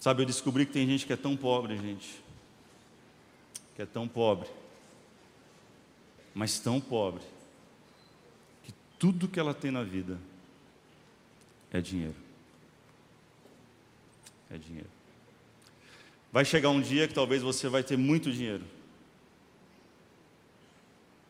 Sabe, 0.08 0.22
eu 0.22 0.26
descobri 0.26 0.65
que 0.65 0.72
tem 0.72 0.88
gente 0.88 1.06
que 1.06 1.12
é 1.12 1.17
tão 1.17 1.36
pobre, 1.36 1.76
gente, 1.76 2.24
que 3.76 3.82
é 3.82 3.86
tão 3.86 4.08
pobre, 4.08 4.48
mas 6.34 6.60
tão 6.60 6.80
pobre, 6.80 7.22
que 8.63 8.74
tudo 8.98 9.28
que 9.28 9.38
ela 9.38 9.54
tem 9.54 9.70
na 9.70 9.84
vida 9.84 10.17
é 11.74 11.82
dinheiro. 11.82 12.15
É 14.50 14.58
dinheiro. 14.58 14.88
Vai 16.32 16.46
chegar 16.46 16.70
um 16.70 16.80
dia 16.80 17.06
que 17.06 17.13
talvez 17.13 17.43
você 17.43 17.67
vai 17.67 17.84
ter 17.84 17.98
muito 17.98 18.32
dinheiro. 18.32 18.63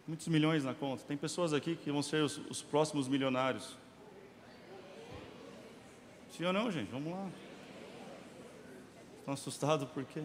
Muitos 0.07 0.27
milhões 0.27 0.63
na 0.63 0.75
conta. 0.75 1.03
Tem 1.03 1.17
pessoas 1.17 1.51
aqui 1.51 1.75
que 1.75 1.91
vão 1.91 2.03
ser 2.03 2.21
os, 2.21 2.37
os 2.47 2.61
próximos 2.61 3.07
milionários. 3.07 3.75
Sim 6.37 6.45
ou 6.45 6.53
não, 6.53 6.71
gente? 6.71 6.91
Vamos 6.91 7.11
lá. 7.11 7.46
Estão 9.27 9.33
assustados 9.33 9.89
por 9.89 10.05
quê? 10.05 10.23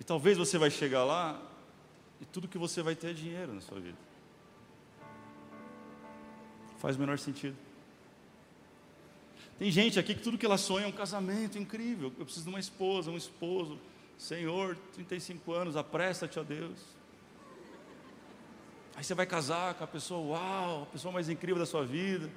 E 0.00 0.02
talvez 0.02 0.36
você 0.36 0.58
vai 0.58 0.68
chegar 0.68 1.04
lá 1.04 1.40
e 2.20 2.24
tudo 2.24 2.48
que 2.48 2.58
você 2.58 2.82
vai 2.82 2.96
ter 2.96 3.10
é 3.10 3.12
dinheiro 3.12 3.54
na 3.54 3.60
sua 3.60 3.78
vida. 3.78 3.96
Faz 6.78 6.96
o 6.96 6.98
menor 6.98 7.20
sentido. 7.20 7.56
Tem 9.60 9.70
gente 9.70 9.96
aqui 9.96 10.16
que 10.16 10.22
tudo 10.22 10.36
que 10.36 10.44
ela 10.44 10.58
sonha 10.58 10.86
é 10.86 10.88
um 10.88 10.92
casamento 10.92 11.56
incrível. 11.56 12.12
Eu 12.18 12.24
preciso 12.24 12.46
de 12.46 12.50
uma 12.50 12.58
esposa, 12.58 13.12
um 13.12 13.16
esposo. 13.16 13.78
Senhor, 14.18 14.76
35 14.94 15.52
anos, 15.52 15.76
apressa-te 15.76 16.40
a 16.40 16.42
Deus. 16.42 16.80
Aí 18.96 19.04
você 19.04 19.14
vai 19.14 19.24
casar 19.24 19.74
com 19.74 19.84
a 19.84 19.86
pessoa, 19.86 20.36
uau, 20.36 20.82
a 20.82 20.86
pessoa 20.86 21.12
mais 21.12 21.28
incrível 21.28 21.60
da 21.60 21.66
sua 21.66 21.86
vida. 21.86 22.28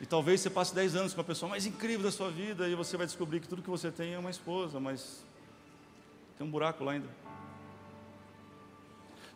E 0.00 0.06
talvez 0.06 0.40
você 0.40 0.50
passe 0.50 0.74
10 0.74 0.96
anos 0.96 1.14
com 1.14 1.20
a 1.20 1.24
pessoa 1.24 1.48
mais 1.48 1.66
incrível 1.66 2.02
da 2.02 2.10
sua 2.10 2.30
vida 2.30 2.68
e 2.68 2.74
você 2.74 2.96
vai 2.96 3.06
descobrir 3.06 3.40
que 3.40 3.48
tudo 3.48 3.62
que 3.62 3.70
você 3.70 3.90
tem 3.90 4.14
é 4.14 4.18
uma 4.18 4.30
esposa, 4.30 4.80
mas 4.80 5.24
tem 6.36 6.46
um 6.46 6.50
buraco 6.50 6.84
lá 6.84 6.92
ainda. 6.92 7.08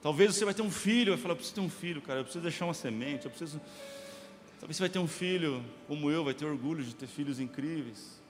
Talvez 0.03 0.35
você 0.35 0.44
vai 0.44 0.55
ter 0.55 0.62
um 0.62 0.71
filho, 0.71 1.12
vai 1.12 1.21
falar, 1.21 1.33
eu 1.33 1.37
preciso 1.37 1.55
ter 1.57 1.61
um 1.61 1.71
filho, 1.71 2.01
cara, 2.03 2.21
eu 2.21 2.25
preciso 2.25 2.42
deixar 2.42 2.66
uma 2.66 2.75
semente, 2.75 3.25
eu 3.25 3.31
preciso. 3.31 3.61
Talvez 4.61 4.77
você 4.77 4.83
vai 4.83 4.88
ter 4.88 4.99
um 4.99 5.09
filho, 5.09 5.64
como 5.87 6.11
eu, 6.11 6.25
vai 6.25 6.35
ter 6.35 6.44
orgulho 6.44 6.85
de 6.85 6.94
ter 6.94 7.07
filhos 7.07 7.40
incríveis. 7.40 8.21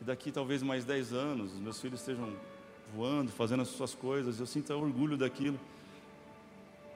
E 0.00 0.04
daqui 0.04 0.30
talvez 0.30 0.62
mais 0.62 0.84
10 0.84 1.12
anos, 1.12 1.52
os 1.52 1.60
meus 1.60 1.80
filhos 1.80 2.00
estejam 2.00 2.34
voando, 2.94 3.30
fazendo 3.32 3.62
as 3.62 3.68
suas 3.68 3.94
coisas, 3.94 4.40
eu 4.40 4.46
sinto 4.46 4.72
orgulho 4.72 5.16
daquilo. 5.16 5.58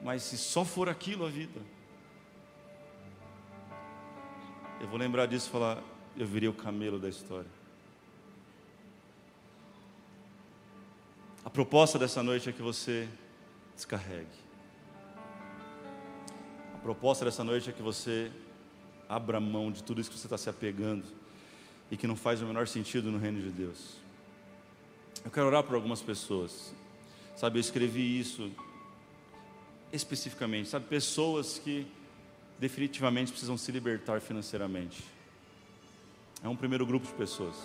Mas 0.01 0.23
se 0.23 0.37
só 0.37 0.63
for 0.63 0.89
aquilo 0.89 1.25
a 1.25 1.29
vida, 1.29 1.59
eu 4.79 4.87
vou 4.87 4.97
lembrar 4.97 5.25
disso 5.25 5.47
e 5.47 5.51
falar: 5.51 5.83
eu 6.17 6.25
virei 6.25 6.49
o 6.49 6.53
camelo 6.53 6.99
da 6.99 7.09
história. 7.09 7.49
A 11.43 11.49
proposta 11.49 11.97
dessa 11.97 12.21
noite 12.21 12.49
é 12.49 12.51
que 12.51 12.61
você 12.61 13.07
descarregue. 13.75 14.27
A 16.73 16.77
proposta 16.77 17.25
dessa 17.25 17.43
noite 17.43 17.69
é 17.69 17.73
que 17.73 17.81
você 17.81 18.31
abra 19.07 19.39
mão 19.39 19.71
de 19.71 19.83
tudo 19.83 19.99
isso 19.99 20.09
que 20.09 20.17
você 20.17 20.27
está 20.27 20.37
se 20.37 20.49
apegando 20.49 21.05
e 21.89 21.97
que 21.97 22.05
não 22.05 22.15
faz 22.15 22.41
o 22.41 22.45
menor 22.45 22.67
sentido 22.67 23.11
no 23.11 23.17
reino 23.17 23.41
de 23.41 23.49
Deus. 23.49 23.95
Eu 25.25 25.31
quero 25.31 25.47
orar 25.47 25.63
por 25.63 25.75
algumas 25.75 26.01
pessoas. 26.01 26.73
Sabe, 27.35 27.57
eu 27.57 27.61
escrevi 27.61 28.19
isso 28.19 28.51
especificamente. 29.91 30.69
Sabe, 30.69 30.85
pessoas 30.85 31.57
que 31.57 31.87
definitivamente 32.59 33.31
precisam 33.31 33.57
se 33.57 33.71
libertar 33.71 34.19
financeiramente. 34.19 35.01
É 36.43 36.47
um 36.47 36.55
primeiro 36.55 36.85
grupo 36.85 37.07
de 37.07 37.13
pessoas. 37.13 37.55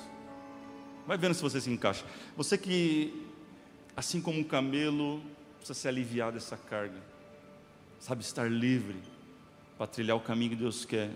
Vai 1.07 1.19
vendo 1.19 1.35
se 1.35 1.43
você 1.43 1.61
se 1.61 1.71
encaixa. 1.71 2.05
Você 2.37 2.57
que, 2.57 3.27
assim 3.97 4.21
como 4.21 4.39
um 4.39 4.45
camelo, 4.45 5.21
precisa 5.57 5.79
se 5.79 5.89
aliviar 5.89 6.33
dessa 6.33 6.57
carga. 6.57 7.01
Sabe, 7.99 8.23
estar 8.23 8.51
livre 8.51 8.97
para 9.77 9.87
trilhar 9.87 10.17
o 10.17 10.21
caminho 10.21 10.51
que 10.51 10.57
Deus 10.57 10.85
quer. 10.85 11.11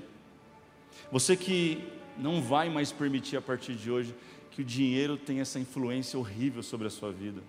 Você 1.13 1.37
que 1.37 1.87
não 2.17 2.43
vai 2.43 2.69
mais 2.69 2.91
permitir 2.91 3.37
a 3.37 3.43
partir 3.43 3.75
de 3.75 3.91
hoje 3.91 4.15
que 4.51 4.63
o 4.63 4.65
dinheiro 4.65 5.17
tenha 5.17 5.43
essa 5.43 5.61
influência 5.61 6.19
horrível 6.19 6.63
sobre 6.63 6.87
a 6.89 6.91
sua 6.91 7.13
vida. 7.13 7.41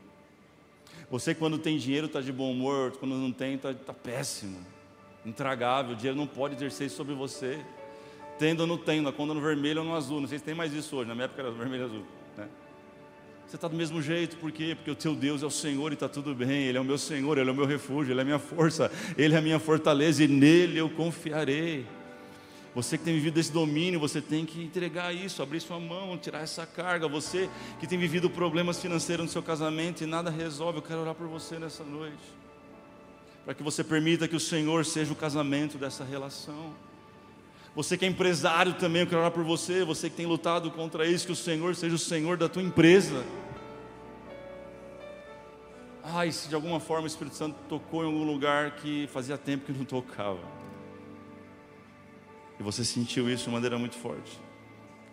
Você 1.10 1.34
quando 1.34 1.58
tem 1.58 1.78
dinheiro 1.78 2.06
está 2.06 2.22
de 2.22 2.32
bom 2.32 2.52
humor, 2.52 2.92
quando 2.98 3.16
não 3.16 3.32
tem 3.32 3.56
está 3.56 3.74
tá 3.74 3.94
péssimo 3.94 4.64
intragável, 5.30 5.94
o 5.94 5.96
dinheiro 5.96 6.18
não 6.18 6.28
pode 6.28 6.56
exercer 6.56 6.90
sobre 6.90 7.14
você. 7.14 7.60
Tendo 8.38 8.62
ou 8.62 8.68
não 8.68 8.78
tendo, 8.78 9.10
a 9.10 9.14
conta 9.14 9.34
no 9.34 9.42
vermelho 9.42 9.82
ou 9.82 9.88
no 9.88 9.96
azul. 9.96 10.22
Não 10.22 10.28
sei 10.28 10.40
se 10.40 10.44
tem 10.44 10.56
mais 10.56 10.74
isso 10.74 10.96
hoje, 10.96 11.08
na 11.08 11.16
minha 11.16 11.26
época 11.26 11.42
era 11.42 11.52
vermelho 11.52 11.84
e 11.84 11.86
azul. 11.86 12.06
Né? 12.38 12.48
Você 13.46 13.56
está 13.56 13.68
do 13.68 13.76
mesmo 13.76 14.02
jeito, 14.02 14.38
por 14.38 14.52
quê? 14.52 14.76
Porque 14.76 14.92
o 14.92 14.96
teu 14.96 15.16
Deus 15.16 15.42
é 15.42 15.46
o 15.46 15.52
Senhor 15.52 15.92
e 15.92 15.96
está 15.96 16.08
tudo 16.08 16.36
bem, 16.36 16.68
Ele 16.68 16.78
é 16.78 16.82
o 16.82 16.86
meu 16.86 16.98
Senhor, 16.98 17.38
Ele 17.38 17.50
é 17.50 17.54
o 17.54 17.56
meu 17.56 17.66
refúgio, 17.66 18.12
Ele 18.14 18.20
é 18.20 18.22
a 18.22 18.26
minha 18.26 18.40
força, 18.40 18.92
Ele 19.18 19.34
é 19.34 19.38
a 19.38 19.42
minha 19.42 19.60
fortaleza 19.60 20.24
e 20.24 20.28
nele 20.28 20.78
eu 20.78 20.90
confiarei. 20.90 21.86
Você 22.76 22.98
que 22.98 23.04
tem 23.04 23.14
vivido 23.16 23.40
esse 23.40 23.52
domínio, 23.52 24.00
você 24.00 24.22
tem 24.22 24.46
que 24.46 24.64
entregar 24.64 25.14
isso, 25.14 25.42
abrir 25.42 25.60
sua 25.60 25.80
mão, 25.80 26.18
tirar 26.18 26.42
essa 26.42 26.66
carga. 26.66 27.08
Você 27.08 27.50
que 27.80 27.88
tem 27.88 27.98
vivido 27.98 28.30
problemas 28.30 28.80
financeiros 28.80 29.26
no 29.26 29.32
seu 29.32 29.42
casamento 29.42 30.04
e 30.04 30.06
nada 30.06 30.30
resolve, 30.30 30.78
eu 30.78 30.82
quero 30.84 31.02
orar 31.02 31.16
por 31.16 31.28
você 31.28 31.58
nessa 31.58 31.84
noite. 31.84 32.24
Para 33.46 33.54
que 33.54 33.64
você 33.64 33.84
permita 33.84 34.28
que 34.28 34.36
o 34.36 34.40
Senhor 34.40 34.86
seja 34.86 35.12
o 35.12 35.16
casamento 35.16 35.78
dessa 35.78 36.04
relação. 36.04 36.74
Você 37.76 37.98
que 37.98 38.06
é 38.06 38.08
empresário 38.08 38.74
também, 38.74 39.02
eu 39.02 39.08
quero 39.08 39.22
orar 39.22 39.32
por 39.32 39.44
você. 39.44 39.84
Você 39.84 40.10
que 40.10 40.16
tem 40.16 40.26
lutado 40.26 40.70
contra 40.72 41.06
isso, 41.06 41.26
que 41.26 41.32
o 41.32 41.36
Senhor 41.36 41.76
seja 41.76 41.96
o 41.96 42.00
Senhor 42.00 42.38
da 42.38 42.50
tua 42.50 42.62
empresa. 42.62 43.24
Ai, 46.04 46.32
se 46.32 46.50
de 46.50 46.56
alguma 46.56 46.80
forma 46.80 47.04
o 47.04 47.08
Espírito 47.08 47.36
Santo 47.36 47.56
tocou 47.68 48.04
em 48.04 48.08
algum 48.08 48.24
lugar 48.24 48.72
que 48.72 49.08
fazia 49.08 49.38
tempo 49.38 49.66
que 49.66 49.72
não 49.72 49.86
tocava. 49.86 50.40
E 52.60 52.64
você 52.64 52.84
sentiu 52.84 53.30
isso 53.30 53.46
de 53.46 53.52
maneira 53.52 53.78
muito 53.78 53.96
forte. 53.96 54.40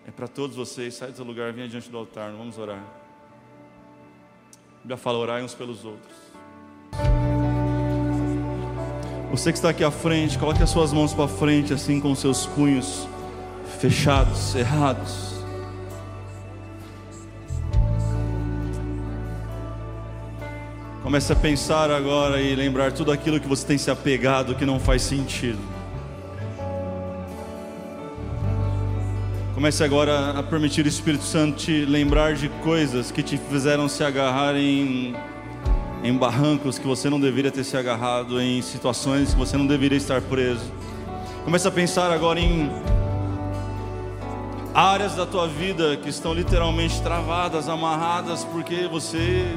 É 0.06 0.10
para 0.10 0.26
todos 0.26 0.56
vocês, 0.56 0.94
sai 0.94 1.10
do 1.10 1.16
seu 1.16 1.24
lugar, 1.24 1.52
venha 1.52 1.68
diante 1.68 1.90
do 1.90 1.98
altar, 1.98 2.30
vamos 2.32 2.58
orar. 2.58 2.82
A 4.76 4.78
Bíblia 4.78 4.96
fala, 4.96 5.18
orai 5.18 5.42
uns 5.42 5.54
pelos 5.54 5.84
outros. 5.84 6.14
Você 9.30 9.50
que 9.50 9.58
está 9.58 9.70
aqui 9.70 9.82
à 9.82 9.90
frente, 9.90 10.38
coloque 10.38 10.62
as 10.62 10.70
suas 10.70 10.92
mãos 10.92 11.12
para 11.12 11.26
frente, 11.26 11.72
assim 11.72 12.00
com 12.00 12.14
seus 12.14 12.46
punhos 12.46 13.08
fechados, 13.78 14.38
cerrados. 14.38 15.36
Comece 21.02 21.32
a 21.32 21.36
pensar 21.36 21.90
agora 21.90 22.40
e 22.40 22.54
lembrar 22.54 22.92
tudo 22.92 23.12
aquilo 23.12 23.38
que 23.38 23.46
você 23.46 23.66
tem 23.66 23.78
se 23.78 23.90
apegado 23.90 24.54
que 24.54 24.64
não 24.64 24.80
faz 24.80 25.02
sentido. 25.02 25.58
Comece 29.54 29.82
agora 29.82 30.30
a 30.30 30.42
permitir 30.42 30.84
o 30.84 30.88
Espírito 30.88 31.24
Santo 31.24 31.58
te 31.58 31.84
lembrar 31.84 32.34
de 32.34 32.48
coisas 32.62 33.10
que 33.10 33.22
te 33.22 33.38
fizeram 33.38 33.88
se 33.88 34.04
agarrar 34.04 34.56
em 34.56 35.14
em 36.02 36.12
barrancos 36.16 36.78
que 36.78 36.86
você 36.86 37.08
não 37.10 37.20
deveria 37.20 37.50
ter 37.50 37.64
se 37.64 37.76
agarrado, 37.76 38.40
em 38.40 38.62
situações 38.62 39.32
que 39.32 39.38
você 39.38 39.56
não 39.56 39.66
deveria 39.66 39.98
estar 39.98 40.20
preso. 40.20 40.72
Comece 41.44 41.66
a 41.66 41.70
pensar 41.70 42.10
agora 42.10 42.40
em 42.40 42.70
áreas 44.74 45.14
da 45.14 45.24
tua 45.24 45.48
vida 45.48 45.96
que 45.96 46.10
estão 46.10 46.34
literalmente 46.34 47.00
travadas, 47.00 47.68
amarradas, 47.68 48.44
porque 48.44 48.86
você 48.86 49.56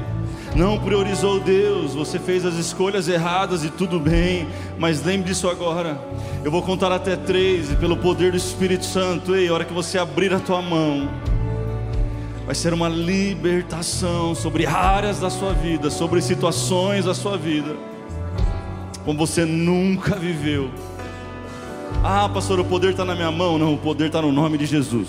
não 0.56 0.78
priorizou 0.78 1.38
Deus, 1.38 1.94
você 1.94 2.18
fez 2.18 2.46
as 2.46 2.54
escolhas 2.54 3.06
erradas 3.06 3.62
e 3.62 3.70
tudo 3.70 4.00
bem, 4.00 4.48
mas 4.78 5.04
lembre 5.04 5.28
disso 5.28 5.48
agora. 5.48 6.00
Eu 6.42 6.50
vou 6.50 6.62
contar 6.62 6.90
até 6.90 7.16
três, 7.16 7.70
e 7.70 7.76
pelo 7.76 7.98
poder 7.98 8.30
do 8.30 8.36
Espírito 8.38 8.84
Santo, 8.84 9.36
ei, 9.36 9.48
a 9.48 9.52
hora 9.52 9.64
que 9.64 9.74
você 9.74 9.98
abrir 9.98 10.32
a 10.32 10.40
tua 10.40 10.62
mão, 10.62 11.08
vai 12.50 12.54
ser 12.56 12.74
uma 12.74 12.88
libertação 12.88 14.34
sobre 14.34 14.66
áreas 14.66 15.20
da 15.20 15.30
sua 15.30 15.52
vida, 15.52 15.88
sobre 15.88 16.20
situações 16.20 17.04
da 17.04 17.14
sua 17.14 17.38
vida, 17.38 17.76
como 19.04 19.16
você 19.16 19.44
nunca 19.44 20.16
viveu. 20.16 20.68
Ah, 22.02 22.28
pastor, 22.28 22.58
o 22.58 22.64
poder 22.64 22.90
está 22.90 23.04
na 23.04 23.14
minha 23.14 23.30
mão. 23.30 23.56
Não, 23.56 23.74
o 23.74 23.78
poder 23.78 24.06
está 24.06 24.20
no 24.20 24.32
nome 24.32 24.58
de 24.58 24.66
Jesus. 24.66 25.06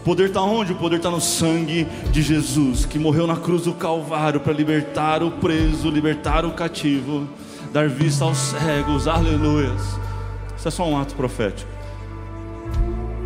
O 0.00 0.04
poder 0.04 0.26
está 0.26 0.42
onde? 0.42 0.72
O 0.72 0.76
poder 0.76 0.96
está 0.96 1.10
no 1.10 1.18
sangue 1.18 1.86
de 2.12 2.20
Jesus, 2.20 2.84
que 2.84 2.98
morreu 2.98 3.26
na 3.26 3.36
cruz 3.36 3.62
do 3.62 3.72
Calvário 3.72 4.40
para 4.40 4.52
libertar 4.52 5.22
o 5.22 5.30
preso, 5.30 5.88
libertar 5.88 6.44
o 6.44 6.50
cativo, 6.50 7.26
dar 7.72 7.88
vista 7.88 8.26
aos 8.26 8.36
cegos, 8.36 9.08
aleluias. 9.08 9.80
Isso 10.58 10.68
é 10.68 10.70
só 10.70 10.86
um 10.86 11.00
ato 11.00 11.14
profético, 11.14 11.70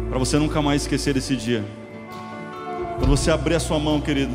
para 0.08 0.20
você 0.20 0.38
nunca 0.38 0.62
mais 0.62 0.82
esquecer 0.82 1.16
esse 1.16 1.34
dia. 1.34 1.64
Quando 2.98 3.16
você 3.16 3.30
abrir 3.30 3.54
a 3.54 3.60
sua 3.60 3.78
mão, 3.78 4.00
querido, 4.00 4.34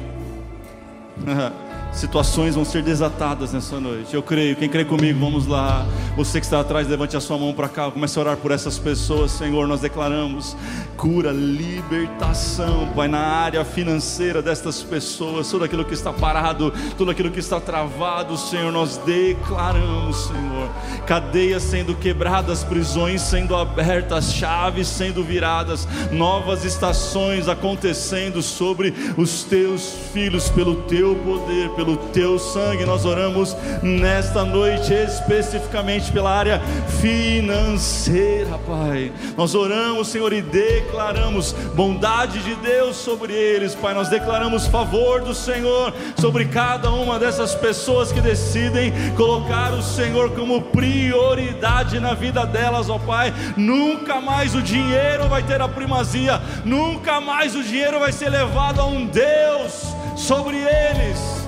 situações 1.94 2.56
vão 2.56 2.66
ser 2.66 2.84
desatadas 2.84 3.54
nessa 3.54 3.80
noite. 3.80 4.14
Eu 4.14 4.22
creio. 4.24 4.56
Quem 4.56 4.70
crê 4.70 4.84
comigo, 4.84 5.20
vamos 5.20 5.48
lá. 5.48 5.86
Você 6.16 6.39
que 6.39 6.46
está 6.46 6.60
atrás, 6.60 6.88
levante 6.88 7.16
a 7.16 7.22
sua 7.22 7.38
mão 7.38 7.54
para 7.54 7.70
cá. 7.70 7.89
Comece 7.91 8.18
a 8.18 8.22
orar 8.22 8.38
por 8.38 8.52
essas 8.52 8.78
pessoas, 8.78 9.32
Senhor. 9.32 9.68
Nós 9.68 9.82
declaramos 9.82 10.56
cura, 10.98 11.32
libertação, 11.32 12.88
Pai, 12.96 13.08
na 13.08 13.20
área 13.20 13.64
financeira 13.66 14.41
destas 14.41 14.82
pessoas. 14.82 15.50
Tudo 15.50 15.66
aquilo 15.66 15.86
que 15.86 15.94
está 15.94 16.12
parado, 16.12 16.74
tudo 16.98 17.12
aquilo 17.12 17.32
que 17.32 17.39
está 17.39 17.60
travado, 17.60 18.38
Senhor. 18.38 18.72
Nós 18.72 18.98
declaramos, 18.98 20.28
Senhor. 20.28 20.70
Cadeias 21.06 21.64
sendo 21.64 21.96
quebradas, 21.96 22.64
prisões 22.64 23.22
sendo 23.22 23.56
abertas, 23.56 24.34
chaves 24.34 24.88
sendo 24.88 25.24
viradas, 25.24 25.88
novas 26.12 26.64
estações 26.64 27.48
acontecendo 27.48 28.41
sobre 28.41 28.94
os 29.18 29.44
teus 29.44 29.94
filhos 30.14 30.50
pelo 30.50 30.76
teu 30.84 31.16
poder, 31.18 31.70
pelo 31.72 31.83
pelo 31.84 31.98
teu 31.98 32.40
sangue. 32.40 32.86
Nós 32.86 33.04
oramos 33.04 33.56
nesta 33.82 34.46
noite 34.46 34.94
especificamente 34.94 36.12
pela 36.12 36.32
área 36.32 36.62
financeira, 37.02 38.58
Pai. 38.66 39.12
Nós 39.36 39.54
oramos, 39.54 40.08
Senhor, 40.08 40.32
e 40.32 40.42
declaramos 40.42 41.52
bondade 41.76 42.40
de 42.40 42.56
Deus 42.56 42.96
sobre 42.96 43.34
eles, 43.34 43.76
Pai. 43.76 43.94
Nós 43.94 44.08
declaramos 44.08 44.66
favor 44.66 45.22
do 45.22 45.34
Senhor 45.34 45.94
sobre 46.18 46.46
cada 46.46 46.90
uma 46.90 47.20
dessas 47.20 47.54
pessoas 47.54 48.14
que 48.14 48.22
decidem 48.22 48.94
colocar 49.16 49.74
o 49.74 49.84
Senhor 49.84 50.32
como 50.32 50.62
prioridade 50.62 52.00
na 52.00 52.14
vida 52.14 52.46
delas, 52.46 52.90
ó 52.90 52.98
Pai. 52.98 53.34
Nunca 53.58 54.22
mais 54.22 54.56
o 54.56 54.62
dinheiro 54.62 55.28
vai 55.28 55.44
ter 55.44 55.60
a 55.62 55.68
primazia, 55.68 56.42
nunca 56.64 57.20
mais 57.20 57.56
o 57.56 57.64
dinheiro 57.64 58.00
vai 58.00 58.14
ser 58.14 58.30
levado 58.30 58.80
a 58.80 58.86
um 58.86 59.06
Deus 59.06 59.94
sobre 60.16 60.56
eles 60.58 61.43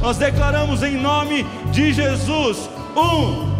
nós 0.00 0.16
declaramos 0.16 0.82
em 0.82 0.96
nome 0.96 1.44
de 1.70 1.92
Jesus. 1.92 2.68
Um, 2.96 3.50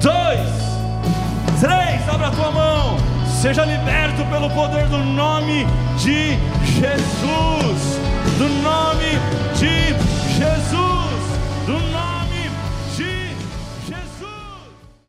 dois, 0.00 1.60
três. 1.60 2.08
Abra 2.08 2.28
a 2.28 2.30
tua 2.30 2.50
mão. 2.50 2.96
Seja 3.40 3.64
liberto 3.64 4.24
pelo 4.26 4.50
poder 4.50 4.86
do 4.86 4.98
nome 4.98 5.66
de 5.98 6.36
Jesus. 6.64 8.00
Do 8.38 8.48
nome 8.62 9.18
de 9.54 9.88
Jesus. 9.88 10.09